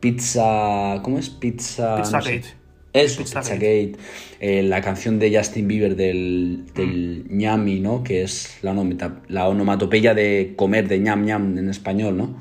pizza... 0.00 1.00
¿Cómo 1.02 1.18
es? 1.18 1.30
Pizza... 1.30 1.98
no 1.98 2.04
sé. 2.04 2.10
Pizzagate. 2.18 2.44
Eso, 2.92 3.22
Pizzagate. 3.22 3.50
Pizzagate. 3.58 3.92
Eh, 4.40 4.62
la 4.62 4.80
canción 4.80 5.18
de 5.18 5.36
Justin 5.36 5.66
Bieber 5.68 5.96
del, 5.96 6.66
del 6.74 7.24
ñami, 7.28 7.80
¿no? 7.80 8.04
Que 8.04 8.22
es 8.22 8.58
la, 8.62 8.72
onomata- 8.72 9.22
la 9.28 9.48
onomatopeya 9.48 10.14
de 10.14 10.54
comer, 10.56 10.86
de 10.88 10.98
ñam 11.00 11.24
ñam 11.24 11.58
en 11.58 11.68
español, 11.68 12.16
¿no? 12.16 12.36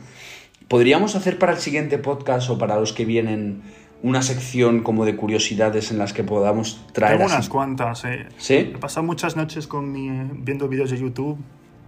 ¿Podríamos 0.67 1.15
hacer 1.15 1.37
para 1.39 1.53
el 1.53 1.59
siguiente 1.59 1.97
podcast 1.97 2.49
o 2.49 2.57
para 2.57 2.79
los 2.79 2.93
que 2.93 3.05
vienen 3.05 3.61
una 4.03 4.21
sección 4.21 4.81
como 4.83 5.05
de 5.05 5.15
curiosidades 5.15 5.89
en 5.91 5.97
las 5.97 6.13
que 6.13 6.23
podamos 6.23 6.85
traer 6.91 7.13
Tengo 7.17 7.25
así- 7.27 7.35
unas 7.35 7.49
cuantas, 7.49 8.05
eh. 8.05 8.27
¿Sí? 8.37 8.55
He 8.55 8.77
pasado 8.77 9.03
muchas 9.05 9.35
noches 9.35 9.65
con 9.65 9.91
mi, 9.91 10.09
eh, 10.09 10.27
viendo 10.33 10.67
vídeos 10.67 10.91
de 10.91 10.99
YouTube, 10.99 11.37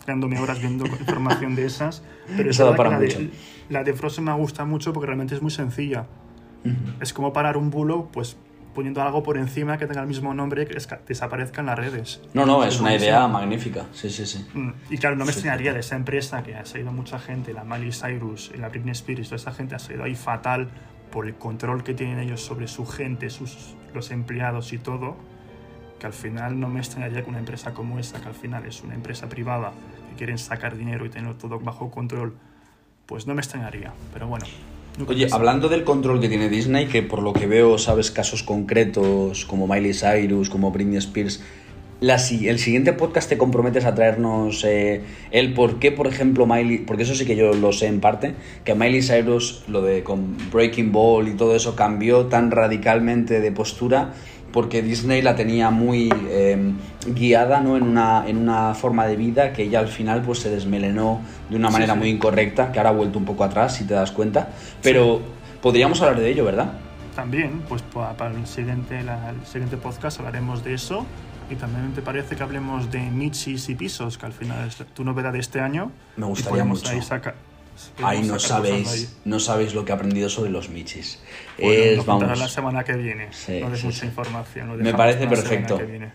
quedándome 0.05 0.39
horas 0.39 0.59
viendo 0.59 0.85
información 0.99 1.55
de 1.55 1.65
esas. 1.65 2.01
Pero 2.37 2.49
es 2.49 2.57
que 2.57 2.63
para 2.75 2.89
la, 2.91 2.99
mucho. 2.99 3.19
de, 3.19 3.29
la 3.69 3.83
de 3.83 3.93
Frozen 3.93 4.23
me 4.23 4.33
gusta 4.33 4.65
mucho 4.65 4.93
porque 4.93 5.07
realmente 5.07 5.35
es 5.35 5.41
muy 5.41 5.51
sencilla. 5.51 6.07
Es 6.99 7.13
como 7.13 7.31
parar 7.31 7.57
un 7.57 7.69
bulo, 7.69 8.09
pues 8.11 8.37
poniendo 8.73 9.01
algo 9.01 9.21
por 9.21 9.37
encima 9.37 9.77
que 9.77 9.85
tenga 9.85 10.01
el 10.01 10.07
mismo 10.07 10.33
nombre 10.33 10.65
que 10.65 10.75
esca- 10.75 10.99
desaparezca 11.07 11.61
en 11.61 11.67
las 11.67 11.77
redes. 11.77 12.21
No, 12.33 12.45
no, 12.45 12.63
es 12.63 12.79
una 12.79 12.95
idea 12.95 13.27
magnífica. 13.27 13.85
Sí, 13.93 14.09
sí, 14.09 14.25
sí. 14.25 14.43
Mm, 14.53 14.71
Y 14.89 14.97
claro, 14.97 15.15
no 15.15 15.25
me 15.25 15.31
extrañaría 15.31 15.73
de 15.73 15.81
esa 15.81 15.95
empresa 15.95 16.41
que 16.43 16.55
ha 16.55 16.65
salido 16.65 16.91
mucha 16.91 17.19
gente, 17.19 17.53
la 17.53 17.63
Miley 17.63 17.91
Cyrus, 17.91 18.51
la 18.57 18.69
Britney 18.69 18.91
Spears, 18.93 19.27
toda 19.29 19.35
esa 19.37 19.51
gente 19.53 19.75
ha 19.75 19.79
salido 19.79 20.03
ahí 20.05 20.15
fatal 20.15 20.69
por 21.15 21.27
el 21.27 21.35
control 21.35 21.81
que 21.85 21.93
tienen 21.93 22.19
ellos 22.19 22.41
sobre 22.41 22.67
su 22.67 22.85
gente, 22.85 23.29
sus, 23.29 23.73
los 23.93 24.11
empleados 24.11 24.73
y 24.73 24.77
todo, 24.77 25.15
que 25.97 26.07
al 26.07 26.11
final 26.11 26.59
no 26.59 26.67
me 26.67 26.81
extrañaría 26.81 27.23
que 27.23 27.29
una 27.29 27.39
empresa 27.39 27.73
como 27.73 27.99
esa, 27.99 28.19
que 28.19 28.27
al 28.27 28.33
final 28.33 28.65
es 28.65 28.83
una 28.83 28.95
empresa 28.95 29.29
privada, 29.29 29.71
que 30.09 30.17
quieren 30.17 30.37
sacar 30.37 30.75
dinero 30.75 31.05
y 31.05 31.09
tenerlo 31.09 31.35
todo 31.35 31.57
bajo 31.57 31.89
control, 31.89 32.33
pues 33.05 33.27
no 33.27 33.33
me 33.33 33.39
extrañaría. 33.39 33.93
Pero 34.11 34.27
bueno. 34.27 34.45
Oye, 35.07 35.29
hablando 35.31 35.69
del 35.69 35.85
control 35.85 36.19
que 36.19 36.27
tiene 36.27 36.49
Disney, 36.49 36.87
que 36.87 37.01
por 37.01 37.23
lo 37.23 37.31
que 37.31 37.47
veo 37.47 37.77
sabes 37.77 38.11
casos 38.11 38.43
concretos 38.43 39.45
como 39.45 39.67
Miley 39.67 39.93
Cyrus, 39.93 40.49
como 40.49 40.71
Britney 40.71 40.97
Spears, 40.97 41.41
la 42.05 42.15
el 42.15 42.59
siguiente 42.59 42.93
podcast 42.93 43.27
te 43.27 43.37
comprometes 43.37 43.83
a 43.85 43.95
traernos 43.95 44.63
eh, 44.63 45.01
el 45.31 45.53
por 45.55 45.79
qué, 45.79 45.91
por 45.91 46.05
ejemplo, 46.05 46.45
Miley, 46.45 46.79
porque 46.79 47.01
eso 47.01 47.15
sí 47.15 47.25
que 47.25 47.35
yo 47.35 47.53
lo 47.53 47.73
sé 47.73 47.87
en 47.87 47.99
parte, 47.99 48.35
que 48.63 48.75
Miley 48.75 49.01
Cyrus, 49.01 49.63
lo 49.67 49.81
de 49.81 50.03
con 50.03 50.37
Breaking 50.51 50.91
Ball 50.91 51.27
y 51.27 51.33
todo 51.33 51.55
eso, 51.55 51.75
cambió 51.75 52.27
tan 52.27 52.51
radicalmente 52.51 53.39
de 53.39 53.51
postura 53.51 54.13
porque 54.51 54.83
Disney 54.83 55.23
la 55.23 55.35
tenía 55.35 55.71
muy 55.71 56.13
eh, 56.29 56.73
guiada 57.07 57.59
¿no? 57.59 57.75
en, 57.75 57.83
una, 57.83 58.23
en 58.27 58.37
una 58.37 58.75
forma 58.75 59.07
de 59.07 59.15
vida 59.15 59.51
que 59.51 59.63
ella 59.63 59.79
al 59.79 59.87
final 59.87 60.21
pues 60.21 60.39
se 60.39 60.49
desmelenó 60.49 61.21
de 61.49 61.57
una 61.57 61.71
manera 61.71 61.93
sí. 61.93 61.99
muy 61.99 62.09
incorrecta, 62.09 62.71
que 62.71 62.79
ahora 62.79 62.91
ha 62.91 62.93
vuelto 62.93 63.17
un 63.17 63.25
poco 63.25 63.43
atrás, 63.43 63.75
si 63.75 63.83
te 63.85 63.95
das 63.95 64.11
cuenta. 64.11 64.49
Pero 64.83 65.21
podríamos 65.59 66.01
hablar 66.01 66.19
de 66.21 66.29
ello, 66.29 66.45
¿verdad? 66.45 66.84
También, 67.15 67.61
pues 67.69 67.81
pa- 67.81 68.13
para 68.17 68.35
el 68.35 68.45
siguiente, 68.45 69.01
la- 69.03 69.29
el 69.29 69.45
siguiente 69.45 69.77
podcast 69.77 70.19
hablaremos 70.19 70.63
de 70.63 70.73
eso. 70.73 71.05
Y 71.49 71.55
también 71.55 71.93
te 71.93 72.01
parece 72.01 72.35
que 72.35 72.41
hablemos 72.43 72.89
de 72.91 72.99
michis 72.99 73.69
y 73.69 73.75
pisos, 73.75 74.17
que 74.17 74.25
al 74.25 74.33
final 74.33 74.67
es 74.67 74.77
tu 74.93 75.03
novedad 75.03 75.31
de 75.31 75.39
este 75.39 75.61
año. 75.61 75.91
Me 76.17 76.25
gustaría 76.25 76.63
mucho. 76.65 76.89
Ahí 76.89 77.01
saca- 77.01 77.35
Ahí 77.97 78.17
podemos 78.19 78.27
no 78.27 78.39
sabéis, 78.39 78.91
ahí. 78.91 79.07
no 79.25 79.39
sabéis 79.39 79.73
lo 79.75 79.85
que 79.85 79.91
he 79.91 79.95
aprendido 79.95 80.29
sobre 80.29 80.49
los 80.49 80.69
michis. 80.69 81.21
Bueno, 81.59 81.73
Es, 82.01 82.05
vamos, 82.05 82.39
la 82.39 82.47
semana 82.47 82.83
que 82.83 82.93
viene. 82.93 83.27
Sí, 83.31 83.59
no 83.61 83.75
sí, 83.75 83.85
mucha 83.85 83.99
sí. 83.99 84.05
información. 84.07 84.77
Me 84.81 84.93
parece 84.93 85.27
perfecto. 85.27 85.77
viene. 85.77 86.11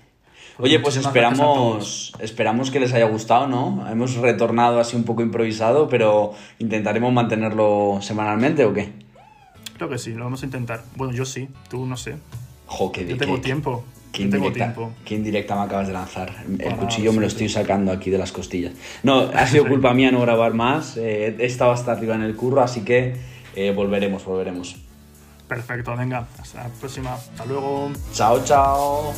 Oye, 0.59 0.81
pues 0.81 0.97
esperamos, 0.97 2.13
esperamos 2.19 2.71
que 2.71 2.81
les 2.81 2.93
haya 2.93 3.07
gustado, 3.07 3.47
¿no? 3.47 3.87
Hemos 3.91 4.17
retornado 4.17 4.81
así 4.81 4.97
un 4.97 5.05
poco 5.05 5.23
improvisado, 5.23 5.89
pero 5.89 6.35
intentaremos 6.59 7.13
mantenerlo 7.13 7.99
semanalmente 8.03 8.65
o 8.65 8.73
qué? 8.75 8.93
Creo 9.81 9.89
que 9.89 9.97
sí, 9.97 10.13
lo 10.13 10.25
vamos 10.25 10.43
a 10.43 10.45
intentar. 10.45 10.83
Bueno, 10.95 11.15
yo 11.15 11.25
sí, 11.25 11.49
tú 11.71 11.87
no 11.87 11.97
sé. 11.97 12.17
Jo, 12.67 12.93
qué 12.93 13.07
Yo 13.07 13.17
tengo 13.17 13.37
qué- 13.37 13.41
tiempo. 13.41 13.83
Qué 14.13 14.25
Yo 14.25 14.29
tengo 14.31 14.53
tiempo. 14.53 14.93
qué 15.07 15.15
indirecta 15.15 15.57
me 15.57 15.63
acabas 15.63 15.87
de 15.87 15.95
lanzar. 15.95 16.45
El 16.59 16.77
cuchillo 16.77 17.15
me 17.15 17.23
lo 17.23 17.27
estoy 17.27 17.49
sacando 17.49 17.91
aquí 17.91 18.11
de 18.11 18.19
las 18.19 18.31
costillas. 18.31 18.75
No, 19.03 19.21
ha 19.35 19.47
sido 19.47 19.67
culpa 19.67 19.95
mía 19.95 20.13
no 20.13 20.21
grabar 20.21 20.53
más. 20.53 20.99
eh, 20.99 21.35
he 21.39 21.47
estado 21.47 21.73
hasta 21.73 21.93
arriba 21.93 22.15
en 22.15 22.21
el 22.21 22.37
curro, 22.37 22.61
así 22.61 22.83
que 22.83 23.17
eh, 23.57 23.73
volveremos, 23.75 24.23
volveremos. 24.27 24.77
Perfecto, 25.49 25.97
venga. 25.97 26.29
Hasta 26.39 26.65
la 26.65 26.69
próxima. 26.69 27.15
Hasta 27.15 27.47
luego. 27.47 27.91
Chao, 28.13 28.45
chao. 28.45 29.15